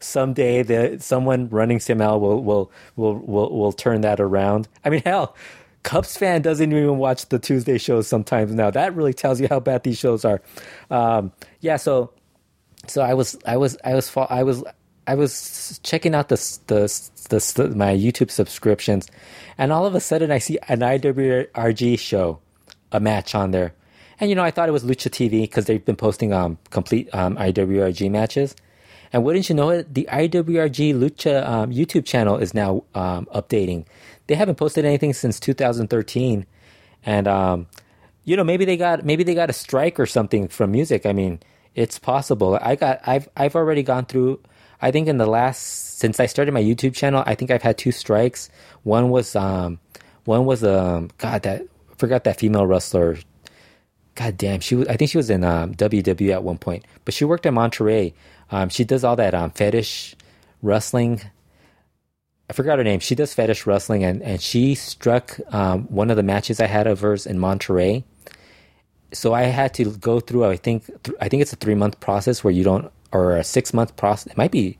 [0.00, 4.68] someday that someone running CMLL will will will will will turn that around.
[4.84, 5.34] I mean, hell,
[5.82, 8.70] Cubs fan doesn't even watch the Tuesday shows sometimes now.
[8.70, 10.42] That really tells you how bad these shows are.
[10.90, 12.12] Um, yeah, so
[12.86, 14.64] so I was I was I was I was
[15.06, 16.36] I was checking out the
[16.66, 19.08] the, the, the my YouTube subscriptions,
[19.58, 22.38] and all of a sudden I see an IWRG show,
[22.92, 23.74] a match on there,
[24.20, 27.08] and you know I thought it was Lucha TV because they've been posting um complete
[27.12, 28.54] um IWRG matches,
[29.12, 33.84] and wouldn't you know it, the IWRG Lucha um, YouTube channel is now um, updating.
[34.28, 36.46] They haven't posted anything since 2013,
[37.04, 37.66] and um,
[38.24, 41.06] you know maybe they got maybe they got a strike or something from music.
[41.06, 41.40] I mean,
[41.74, 42.58] it's possible.
[42.62, 44.40] I got I've I've already gone through.
[44.82, 47.78] I think in the last since I started my YouTube channel, I think I've had
[47.78, 48.50] two strikes.
[48.82, 49.78] One was um
[50.24, 53.16] one was um God that I forgot that female wrestler.
[54.14, 54.88] God damn, she was.
[54.88, 58.12] I think she was in um, WWE at one point, but she worked in Monterrey.
[58.50, 60.16] Um, she does all that um, fetish
[60.60, 61.22] wrestling.
[62.50, 63.00] I forgot her name.
[63.00, 66.86] She does fetish wrestling, and and she struck um, one of the matches I had
[66.86, 68.04] of hers in Monterrey.
[69.14, 70.44] So I had to go through.
[70.44, 73.44] I think th- I think it's a three month process where you don't, or a
[73.44, 74.32] six month process.
[74.32, 74.78] It might be,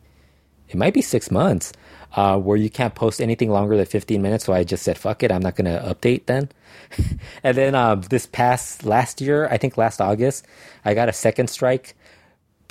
[0.68, 1.72] it might be six months
[2.16, 4.45] uh, where you can't post anything longer than fifteen minutes.
[4.45, 6.49] So I just said, "Fuck it, I'm not going to update then."
[7.43, 10.47] and then um, this past last year, I think last August,
[10.85, 11.95] I got a second strike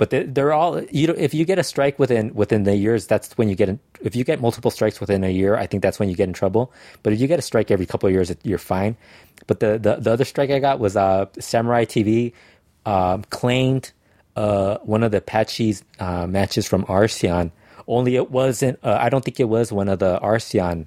[0.02, 3.06] but they, they're all you know if you get a strike within within the years
[3.06, 5.80] that's when you get in, if you get multiple strikes within a year i think
[5.80, 6.72] that's when you get in trouble
[7.04, 8.96] but if you get a strike every couple of years you're fine
[9.46, 12.32] but the the, the other strike i got was uh samurai tv
[12.84, 13.92] um, claimed
[14.36, 17.52] uh, one of the Apache's uh, matches from Arsion.
[17.86, 18.78] Only it wasn't.
[18.82, 20.86] Uh, I don't think it was one of the Arsion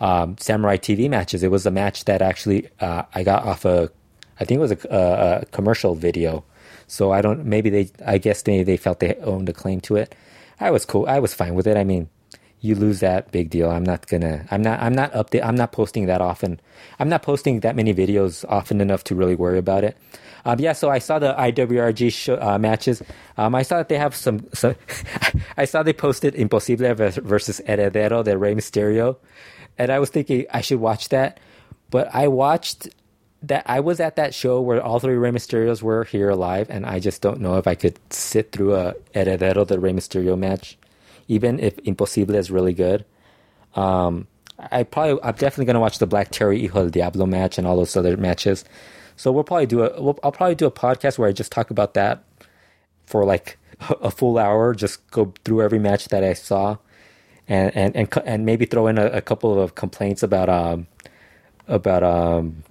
[0.00, 1.42] um, Samurai TV matches.
[1.42, 3.90] It was a match that actually uh, I got off a.
[4.38, 6.44] I think it was a, a, a commercial video.
[6.86, 7.44] So I don't.
[7.44, 7.90] Maybe they.
[8.04, 10.14] I guess they they felt they owned a claim to it.
[10.60, 11.06] I was cool.
[11.06, 11.76] I was fine with it.
[11.76, 12.08] I mean,
[12.60, 13.70] you lose that big deal.
[13.70, 14.46] I'm not gonna.
[14.50, 14.80] I'm not.
[14.80, 15.44] I'm not update.
[15.44, 16.60] I'm not posting that often.
[16.98, 19.96] I'm not posting that many videos often enough to really worry about it.
[20.44, 20.72] Um, yeah.
[20.72, 23.02] So I saw the IWRG show, uh, matches.
[23.36, 24.46] Um, I saw that they have some.
[24.52, 24.74] some
[25.56, 29.16] I saw they posted Imposible versus Heredero de Rey Mysterio,
[29.78, 31.40] and I was thinking I should watch that,
[31.90, 32.88] but I watched
[33.42, 36.86] that I was at that show where all three Rey Mysterios were here alive, and
[36.86, 40.78] I just don't know if I could sit through a Heredero de Rey Mysterio match,
[41.28, 43.04] even if Imposible is really good.
[43.74, 44.26] Um,
[44.58, 47.76] I probably I'm definitely gonna watch the Black Terry Hijo del Diablo match and all
[47.76, 48.64] those other matches.
[49.16, 51.70] So we'll probably do a we'll, I'll probably do a podcast where I just talk
[51.70, 52.24] about that
[53.06, 53.58] for like
[54.00, 56.78] a full hour, just go through every match that I saw,
[57.48, 60.86] and and and, and maybe throw in a, a couple of complaints about um
[61.68, 62.64] about um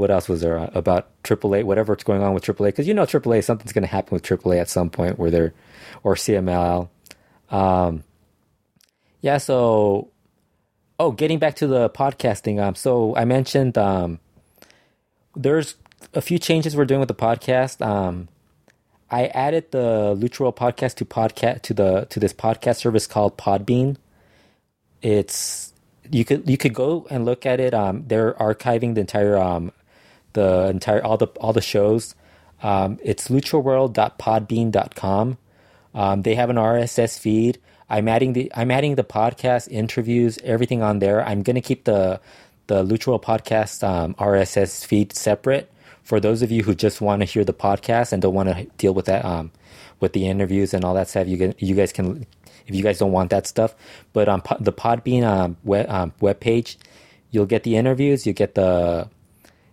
[0.00, 2.68] what else was there uh, about AAA, whatever's going on with AAA?
[2.68, 5.52] Because you know AAA, something's going to happen with AAA at some point where they're,
[6.02, 6.88] or CMLL.
[7.50, 8.04] Um,
[9.20, 10.10] yeah, so,
[10.98, 12.62] oh, getting back to the podcasting.
[12.62, 14.20] Um, so I mentioned um,
[15.36, 15.76] there's
[16.14, 17.84] a few changes we're doing with the podcast.
[17.84, 18.28] Um,
[19.10, 23.36] I added the Lucha World podcast to podcast to the to this podcast service called
[23.36, 23.96] Podbean.
[25.02, 25.72] It's
[26.10, 27.74] you could you could go and look at it.
[27.74, 29.72] Um, they're archiving the entire um,
[30.32, 32.14] the entire all the all the shows.
[32.62, 35.38] Um, it's luchaworld.podbean.com.
[35.94, 37.58] Um, they have an RSS feed.
[37.88, 41.26] I'm adding the I'm adding the podcast interviews, everything on there.
[41.26, 42.20] I'm gonna keep the
[42.70, 45.68] the Lucha podcast um, RSS feed separate
[46.04, 48.64] for those of you who just want to hear the podcast and don't want to
[48.78, 49.50] deal with that um,
[49.98, 51.26] with the interviews and all that stuff.
[51.26, 52.26] You can you guys can
[52.68, 53.74] if you guys don't want that stuff.
[54.12, 56.78] But on po- the Podbean um, web um, web page,
[57.32, 58.24] you'll get the interviews.
[58.24, 59.08] You get the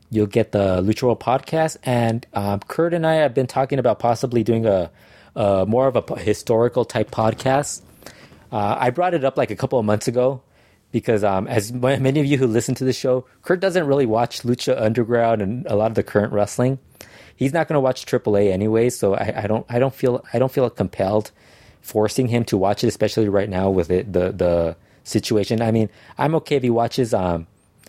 [0.10, 4.44] you'll get the Lucha podcast, and um, Kurt and I have been talking about possibly
[4.44, 4.90] doing a,
[5.36, 7.84] a more of a historical type podcast.
[8.52, 10.42] Uh, I brought it up like a couple of months ago
[10.92, 14.42] because, um, as many of you who listen to the show, Kurt doesn't really watch
[14.44, 16.80] Lucha Underground and a lot of the current wrestling.
[17.36, 20.40] He's not going to watch AAA anyway, so I, I don't I don't feel I
[20.40, 21.32] don't feel compelled
[21.82, 25.62] forcing him to watch it, especially right now with it, the the situation.
[25.62, 27.48] I mean, I'm okay if he watches um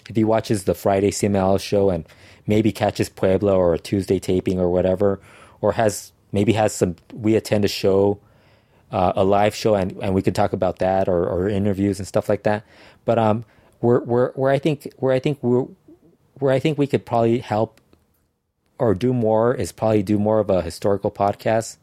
[0.08, 2.06] if he watches the Friday CMLL show and
[2.46, 5.20] maybe catches Puebla or a Tuesday taping or whatever,
[5.60, 8.20] or has maybe has some we attend a show,
[8.90, 12.08] uh, a live show, and, and we could talk about that or, or interviews and
[12.08, 12.64] stuff like that.
[13.04, 13.44] But um,
[13.80, 15.66] where where where I think where I think we're
[16.38, 17.80] where I think we could probably help
[18.78, 21.76] or do more is probably do more of a historical podcast.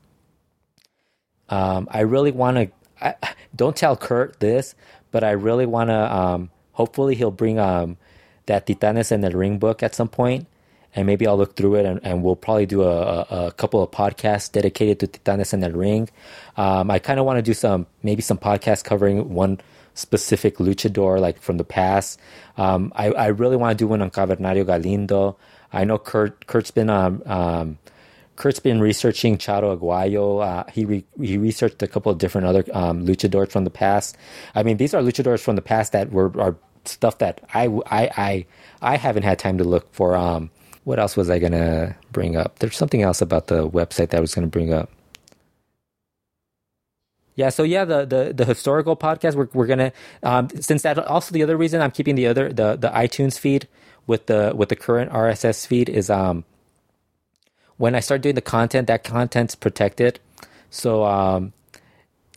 [1.49, 3.15] Um, I really want to.
[3.55, 4.75] Don't tell Kurt this,
[5.11, 6.15] but I really want to.
[6.15, 7.97] Um, hopefully, he'll bring um,
[8.45, 10.47] that Titanes en el Ring book at some point,
[10.95, 13.83] and maybe I'll look through it, and, and we'll probably do a, a, a couple
[13.83, 16.09] of podcasts dedicated to Titanes en el Ring.
[16.57, 19.59] Um, I kind of want to do some maybe some podcasts covering one
[19.93, 22.19] specific luchador like from the past.
[22.57, 25.37] Um, I, I really want to do one on Cavernario Galindo.
[25.71, 27.77] I know Kurt Kurt's been um, um
[28.37, 30.43] Kurt's been researching Charo Aguayo.
[30.43, 34.17] Uh, he re- he researched a couple of different other um, luchadors from the past.
[34.53, 36.55] I mean, these are luchadors from the past that were are
[36.87, 38.45] stuff that I, I, I,
[38.81, 40.15] I haven't had time to look for.
[40.15, 40.51] Um,
[40.85, 42.59] what else was I gonna bring up?
[42.59, 44.89] There's something else about the website that I was gonna bring up.
[47.35, 49.91] Yeah, so yeah, the the, the historical podcast we're we're gonna
[50.23, 53.67] um, since that also the other reason I'm keeping the other the the iTunes feed
[54.07, 56.45] with the with the current RSS feed is um
[57.77, 60.19] when I start doing the content that content's protected,
[60.69, 61.51] so um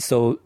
[0.00, 0.40] so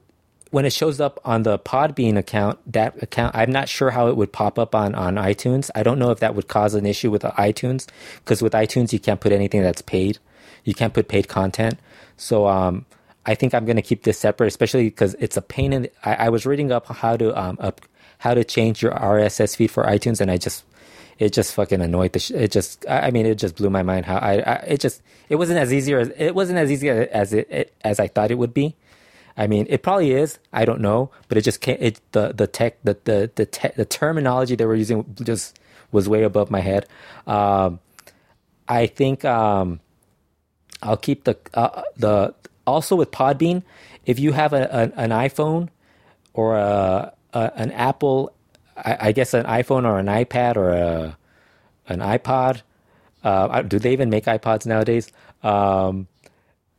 [0.52, 4.16] when it shows up on the Podbean account, that account, I'm not sure how it
[4.16, 5.70] would pop up on, on iTunes.
[5.74, 7.88] I don't know if that would cause an issue with iTunes
[8.18, 10.18] because with iTunes, you can't put anything that's paid.
[10.64, 11.80] You can't put paid content.
[12.18, 12.84] So, um,
[13.24, 15.82] I think I'm going to keep this separate, especially because it's a pain in.
[15.82, 17.80] The, I, I, was reading up how to um up
[18.18, 20.64] how to change your RSS feed for iTunes, and I just
[21.18, 22.18] it just fucking annoyed the.
[22.18, 24.80] Sh- it just I, I mean it just blew my mind how I, I, it
[24.80, 28.08] just it wasn't as easy as it wasn't as easy as it, it as I
[28.08, 28.74] thought it would be.
[29.36, 30.38] I mean, it probably is.
[30.52, 31.80] I don't know, but it just can't.
[31.80, 35.58] It the the tech the the the, te- the terminology they were using just
[35.90, 36.86] was way above my head.
[37.26, 37.80] Um,
[38.68, 39.80] I think um,
[40.82, 42.34] I'll keep the uh, the
[42.66, 43.62] also with Podbean,
[44.04, 45.68] if you have a, a an iPhone
[46.34, 48.32] or a, a an Apple,
[48.76, 51.18] I, I, guess an iPhone or an iPad or a
[51.88, 52.62] an iPod.
[53.22, 55.12] Uh, do they even make iPods nowadays?
[55.42, 56.08] Um,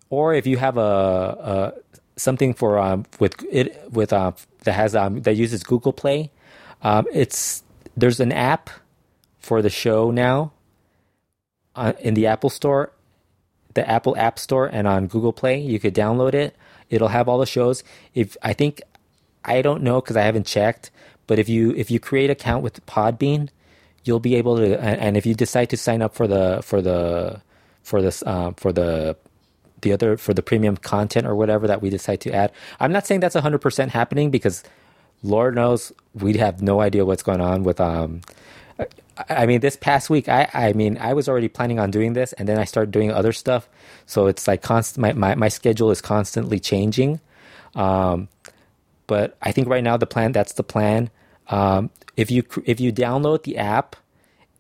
[0.10, 1.74] or if you have a, a
[2.16, 4.32] something for um, with it with uh,
[4.64, 6.32] that has um, that uses Google Play.
[6.82, 7.64] Um, it's
[7.96, 8.70] there's an app
[9.40, 10.52] for the show now
[11.76, 12.92] uh, in the Apple Store
[13.74, 15.60] the Apple App Store and on Google Play.
[15.60, 16.56] You could download it.
[16.90, 17.84] It'll have all the shows.
[18.14, 18.82] If I think
[19.44, 20.92] I don't know because I haven't checked,
[21.28, 23.50] but if you if you create an account with Podbean,
[24.04, 24.80] you'll be able to.
[24.80, 27.42] And, and, if you decide to sign up for the for the
[27.82, 29.18] for this uh, for the
[29.84, 33.08] the other for the premium content or whatever that we decide to add, I'm not
[33.08, 34.64] saying that's 100 percent happening because
[35.24, 38.22] Lord knows we have no idea what's going on with um
[39.30, 42.34] I mean, this past week, I, I mean, I was already planning on doing this,
[42.34, 43.70] and then I started doing other stuff.
[44.08, 45.02] So it's like constant.
[45.02, 47.22] My, my, my schedule is constantly changing.
[47.76, 48.30] Um,
[49.08, 51.10] but I think right now the plan that's the plan.
[51.50, 53.96] Um, if you if you download the app,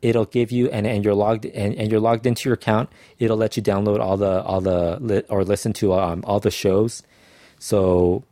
[0.04, 2.90] it'll give you and, and you're logged and, and you're logged into your account.
[3.18, 7.02] It'll let you download all the all the or listen to um, all the shows.
[7.58, 8.24] So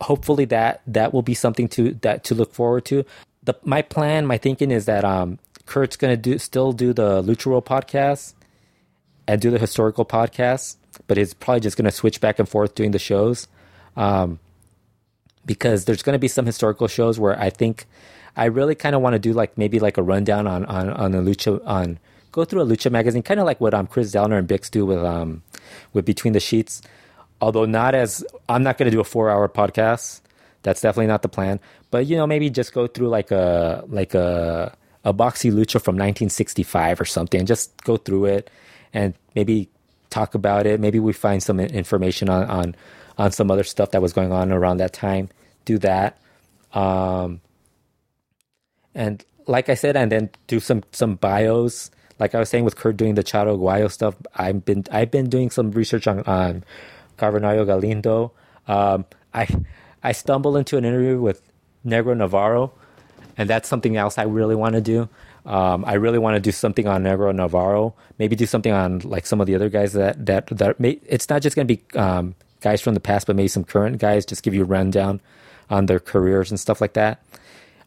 [0.00, 3.04] hopefully that that will be something to that to look forward to
[3.42, 7.46] the my plan, my thinking is that um, Kurt's gonna do still do the Lucha
[7.46, 8.34] World podcast
[9.26, 10.76] and do the historical podcast,
[11.08, 13.48] but he's probably just gonna switch back and forth doing the shows.
[13.96, 14.38] Um,
[15.44, 17.86] because there's gonna be some historical shows where I think
[18.36, 21.12] I really kind of want to do like maybe like a rundown on on on
[21.12, 21.98] the lucha on
[22.32, 24.84] go through a lucha magazine, kind of like what um Kris Zellner and Bix do
[24.84, 25.42] with um
[25.92, 26.82] with Between the Sheets.
[27.40, 30.20] Although not as I'm not going to do a four hour podcast.
[30.62, 31.60] That's definitely not the plan.
[31.90, 35.80] But you know, maybe just go through like a like a a Box y Lucha
[35.80, 38.50] from 1965 or something, and just go through it,
[38.92, 39.68] and maybe
[40.10, 40.80] talk about it.
[40.80, 42.76] Maybe we find some information on on
[43.16, 45.28] on some other stuff that was going on around that time.
[45.64, 46.18] Do that,
[46.72, 47.40] um,
[48.96, 51.90] and like I said, and then do some some bios.
[52.18, 55.28] Like I was saying with Kurt doing the Charo Guayo stuff, I've been I've been
[55.28, 56.64] doing some research on on
[57.18, 58.32] Cavernario Galindo.
[58.66, 59.46] Um, I
[60.02, 61.42] I stumbled into an interview with
[61.86, 62.72] Negro Navarro,
[63.36, 65.08] and that's something else I really want to do.
[65.44, 67.94] Um, I really want to do something on Negro Navarro.
[68.18, 71.28] Maybe do something on like some of the other guys that that that may, it's
[71.28, 74.26] not just going to be um, guys from the past, but maybe some current guys.
[74.26, 75.20] Just give you a rundown
[75.68, 77.22] on their careers and stuff like that.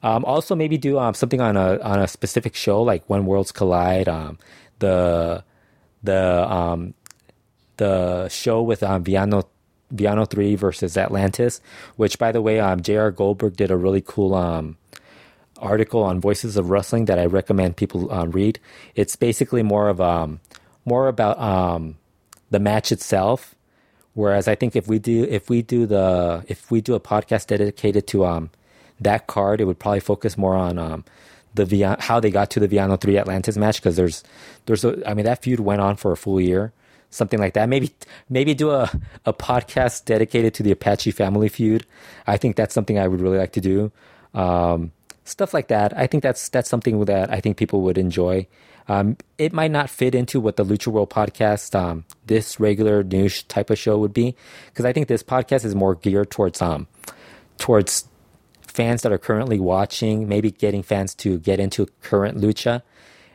[0.02, 3.52] Um, also, maybe do um, something on a on a specific show like When Worlds
[3.52, 4.38] Collide, um,
[4.80, 5.44] the
[6.04, 6.94] the um,
[7.78, 9.44] the show with um, Viano
[9.92, 11.62] Villano 3 versus Atlantis,
[11.96, 13.12] which, by the way, um, J.R.
[13.12, 14.78] Goldberg did a really cool um,
[15.58, 18.60] article on Voices of Wrestling that I recommend people uh, read.
[18.96, 20.40] It's basically more of um,
[20.86, 21.98] more about um,
[22.50, 23.56] the match itself.
[24.14, 27.48] Whereas I think if we do if we do the if we do a podcast
[27.48, 28.52] dedicated to um,
[29.00, 31.06] that card, it would probably focus more on um,
[31.56, 34.24] the how they got to the Villano three Atlantis match because there's
[34.66, 36.74] there's a, I mean that feud went on for a full year
[37.10, 37.70] something like that.
[37.70, 37.92] Maybe
[38.30, 38.90] maybe do a,
[39.26, 41.86] a podcast dedicated to the Apache family feud.
[42.28, 43.92] I think that's something I would really like to do.
[44.34, 44.92] Um,
[45.24, 45.98] stuff like that.
[45.98, 48.48] I think that's that's something that I think people would enjoy.
[48.88, 53.44] Um, it might not fit into what the Lucha World podcast, um, this regular news
[53.44, 54.36] type of show would be,
[54.66, 56.88] because I think this podcast is more geared towards um,
[57.60, 58.08] towards
[58.70, 62.82] fans that are currently watching, maybe getting fans to get into current lucha,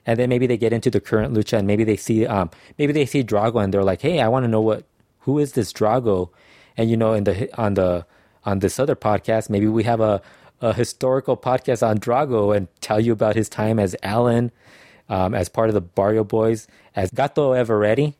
[0.07, 2.93] and then maybe they get into the current lucha, and maybe they see um, maybe
[2.93, 4.85] they see Drago, and they're like, hey, I want to know what
[5.21, 6.31] who is this Drago,
[6.77, 8.07] and you know, in the on the
[8.45, 10.23] on this other podcast, maybe we have a
[10.61, 14.51] a historical podcast on Drago and tell you about his time as Alan,
[15.09, 16.67] um, as part of the Barrio Boys,
[16.97, 18.15] as Gato Eveready,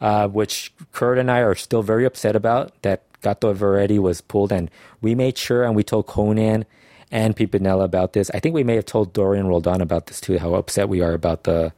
[0.00, 4.52] uh, which Kurt and I are still very upset about that Gato Eveready was pulled.
[4.52, 4.70] And
[5.00, 6.64] we made sure and we told Konnan
[7.10, 8.30] and Pimpinela about this.
[8.34, 11.14] I think we may have told Dorian Roldan about this too, how upset we are
[11.14, 11.72] about the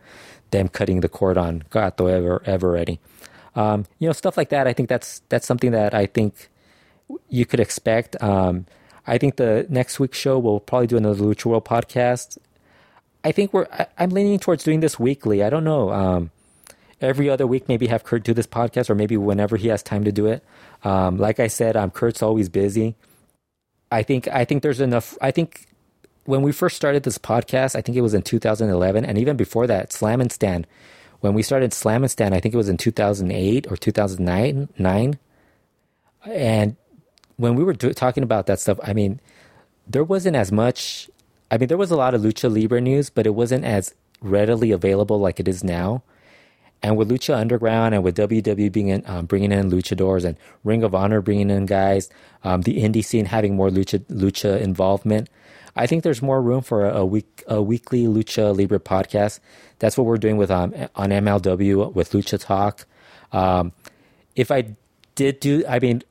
[0.51, 2.99] them cutting the cord on Gato Ever Eveready.
[3.55, 4.67] Um, you know, stuff like that.
[4.67, 6.49] I think that's that's something that I think
[7.29, 8.21] you could expect.
[8.23, 8.67] Um,
[9.07, 12.39] I think the next week's show we'll probably do another Lucha World podcast.
[13.25, 15.43] I think we're I, am leaning towards doing this weekly.
[15.43, 15.91] I don't know.
[15.91, 16.31] Um,
[17.01, 20.05] every other week, maybe have Kurt do this podcast, or maybe whenever he has time
[20.05, 20.45] to do it.
[20.85, 22.97] Um, like I said, um, Kurt's always busy.
[23.91, 25.17] I think I think there's enough.
[25.21, 25.67] I think
[26.25, 29.67] when we first started this podcast, I think it was in 2011, and even before
[29.67, 30.67] that, Slam and Stand.
[31.21, 34.69] When we started Slam and Stand, I think it was in 2008 or 2009.
[34.79, 35.19] Nine,
[36.25, 36.77] and
[37.37, 39.21] when we were do- talking about that stuff, I mean,
[39.87, 41.11] there wasn't as much.
[41.51, 44.71] I mean, there was a lot of lucha libre news, but it wasn't as readily
[44.71, 46.03] available like it is now.
[46.83, 50.83] And with Lucha Underground and with WWE being in, um, bringing in luchadors and Ring
[50.83, 52.09] of Honor bringing in guys,
[52.43, 55.29] um, the indie scene having more lucha lucha involvement,
[55.77, 59.41] I think there's more room for a, a week a weekly Lucha Libre podcast.
[59.79, 62.87] That's what we're doing with um, on MLW with Lucha Talk.
[63.33, 63.73] Um,
[64.35, 64.77] if I
[65.15, 66.03] did do, I mean,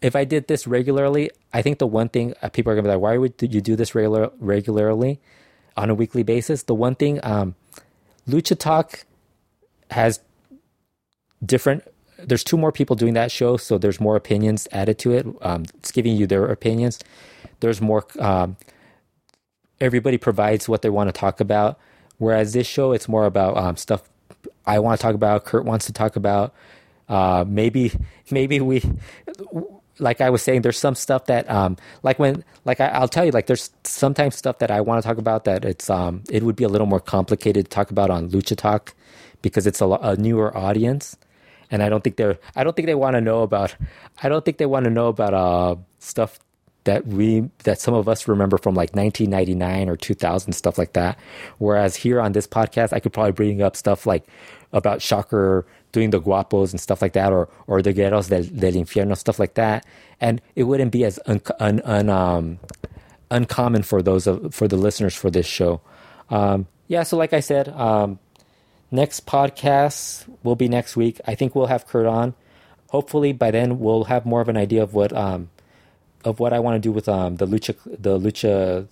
[0.00, 2.92] if I did this regularly, I think the one thing uh, people are gonna be
[2.92, 5.20] like, why would you do this regular regularly
[5.76, 6.62] on a weekly basis?
[6.62, 7.54] The one thing, um,
[8.28, 9.04] Lucha Talk
[9.90, 10.20] has
[11.44, 11.84] different.
[12.18, 15.26] There's two more people doing that show, so there's more opinions added to it.
[15.42, 17.00] Um, it's giving you their opinions.
[17.60, 18.06] There's more.
[18.18, 18.56] Um,
[19.80, 21.78] everybody provides what they want to talk about,
[22.18, 24.02] whereas this show it's more about um, stuff
[24.66, 25.44] I want to talk about.
[25.44, 26.54] Kurt wants to talk about.
[27.08, 27.92] Uh, maybe
[28.30, 28.82] maybe we
[29.98, 33.24] like I was saying, there's some stuff that, um, like when, like I, will tell
[33.24, 36.42] you, like there's sometimes stuff that I want to talk about that it's, um, it
[36.42, 38.94] would be a little more complicated to talk about on Lucha Talk
[39.44, 41.16] because it's a, a newer audience,
[41.70, 43.76] and I don't think they're, I don't think they want to know about,
[44.22, 46.40] I don't think they want to know about uh stuff
[46.84, 51.18] that we that some of us remember from like 1999 or 2000 stuff like that.
[51.58, 54.26] Whereas here on this podcast, I could probably bring up stuff like
[54.72, 58.72] about Shocker doing the guapos and stuff like that, or or the guerreros del, del
[58.72, 59.86] infierno stuff like that,
[60.20, 62.58] and it wouldn't be as un, un, un um,
[63.30, 65.80] uncommon for those of, for the listeners for this show.
[66.30, 68.18] Um, yeah, so like I said, um,
[68.94, 71.20] next podcast will be next week.
[71.26, 72.34] I think we'll have Kurt on.
[72.88, 75.50] Hopefully by then we'll have more of an idea of what um,
[76.24, 78.86] of what I want to do with um, the lucha the lucha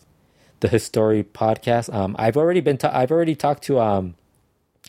[0.61, 1.93] the history podcast.
[1.95, 4.15] Um, I've already been ta- I've already talked to um,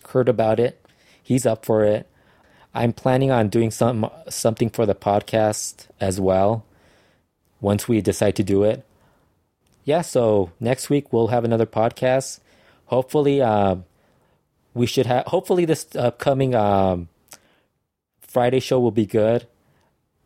[0.03, 0.84] Kurt about it
[1.24, 2.07] he's up for it.
[2.76, 6.66] I'm planning on doing some something for the podcast as well
[7.61, 8.86] once we decide to do it.
[9.86, 12.39] Yeah, so next week we'll have another podcast.
[12.86, 13.78] Hopefully, uh,
[14.74, 15.26] we should have.
[15.28, 17.09] Hopefully, this upcoming um,
[18.21, 19.47] Friday show will be good,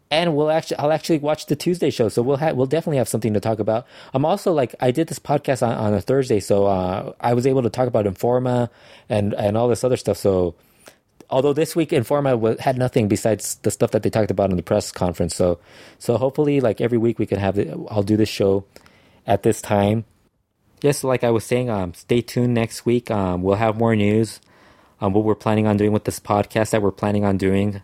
[0.10, 2.10] and we'll actually I'll actually watch the Tuesday show.
[2.10, 3.86] So we'll have we'll definitely have something to talk about.
[4.14, 7.46] I'm also like I did this podcast on, on a Thursday, so uh, I was
[7.46, 8.70] able to talk about Informa
[9.10, 10.18] and and all this other stuff.
[10.18, 10.56] So
[11.30, 14.64] although this week Informa had nothing besides the stuff that they talked about in the
[14.64, 15.36] press conference.
[15.36, 15.60] So,
[16.00, 17.70] so hopefully, like every week, we can have it.
[17.90, 18.66] I'll do this show
[19.26, 20.06] at this time.
[20.82, 23.10] Yes, like I was saying, um, stay tuned next week.
[23.10, 24.40] Um, we'll have more news
[25.02, 27.82] on what we're planning on doing with this podcast that we're planning on doing.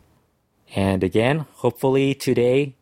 [0.75, 2.75] And again, hopefully today,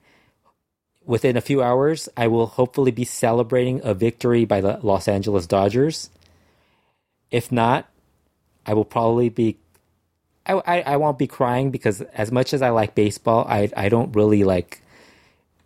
[1.05, 5.47] within a few hours, I will hopefully be celebrating a victory by the Los Angeles
[5.47, 6.09] Dodgers.
[7.29, 7.89] If not,
[8.65, 9.57] I will probably be
[10.45, 13.89] I, I, I won't be crying because as much as I like baseball, I I
[13.89, 14.81] don't really like.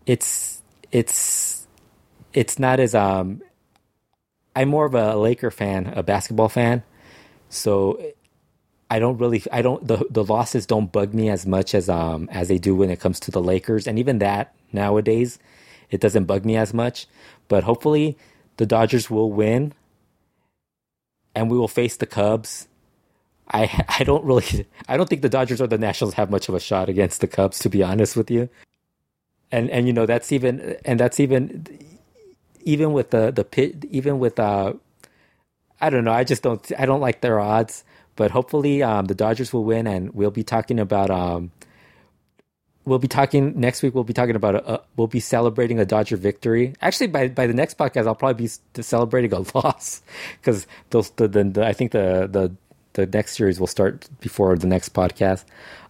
[0.05, 0.61] It's
[0.91, 1.67] it's
[2.33, 3.41] it's not as um.
[4.55, 6.83] I'm more of a Laker fan, a basketball fan,
[7.49, 8.01] so
[8.89, 12.29] I don't really I don't the the losses don't bug me as much as um
[12.31, 15.39] as they do when it comes to the Lakers, and even that nowadays,
[15.89, 17.07] it doesn't bug me as much.
[17.47, 18.17] But hopefully,
[18.57, 19.73] the Dodgers will win,
[21.35, 22.67] and we will face the Cubs
[23.49, 26.55] I I don't really I don't think the Dodgers or the Nationals have much of
[26.55, 28.49] a shot against the Cubs to be honest with you.
[29.51, 31.67] And and you know that's even and that's even
[32.65, 34.73] even with the the pit, even with uh,
[35.79, 36.11] I don't know.
[36.11, 36.71] I just don't.
[36.77, 37.83] I don't like their odds.
[38.15, 41.11] But hopefully, um, the Dodgers will win, and we'll be talking about.
[41.11, 41.51] Um,
[42.85, 43.93] we'll be talking next week.
[43.93, 44.55] We'll be talking about.
[44.55, 46.73] A, a, we'll be celebrating a Dodger victory.
[46.81, 50.01] Actually, by by the next podcast, I'll probably be celebrating a loss
[50.41, 52.55] because those the, the, the I think the the
[52.93, 55.43] the next series will start before the next podcast.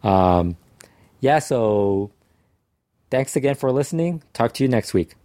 [0.04, 0.58] Um,
[1.20, 1.40] yeah.
[1.40, 2.12] So,
[3.12, 4.24] thanks again for listening.
[4.34, 5.16] Talk to you next week.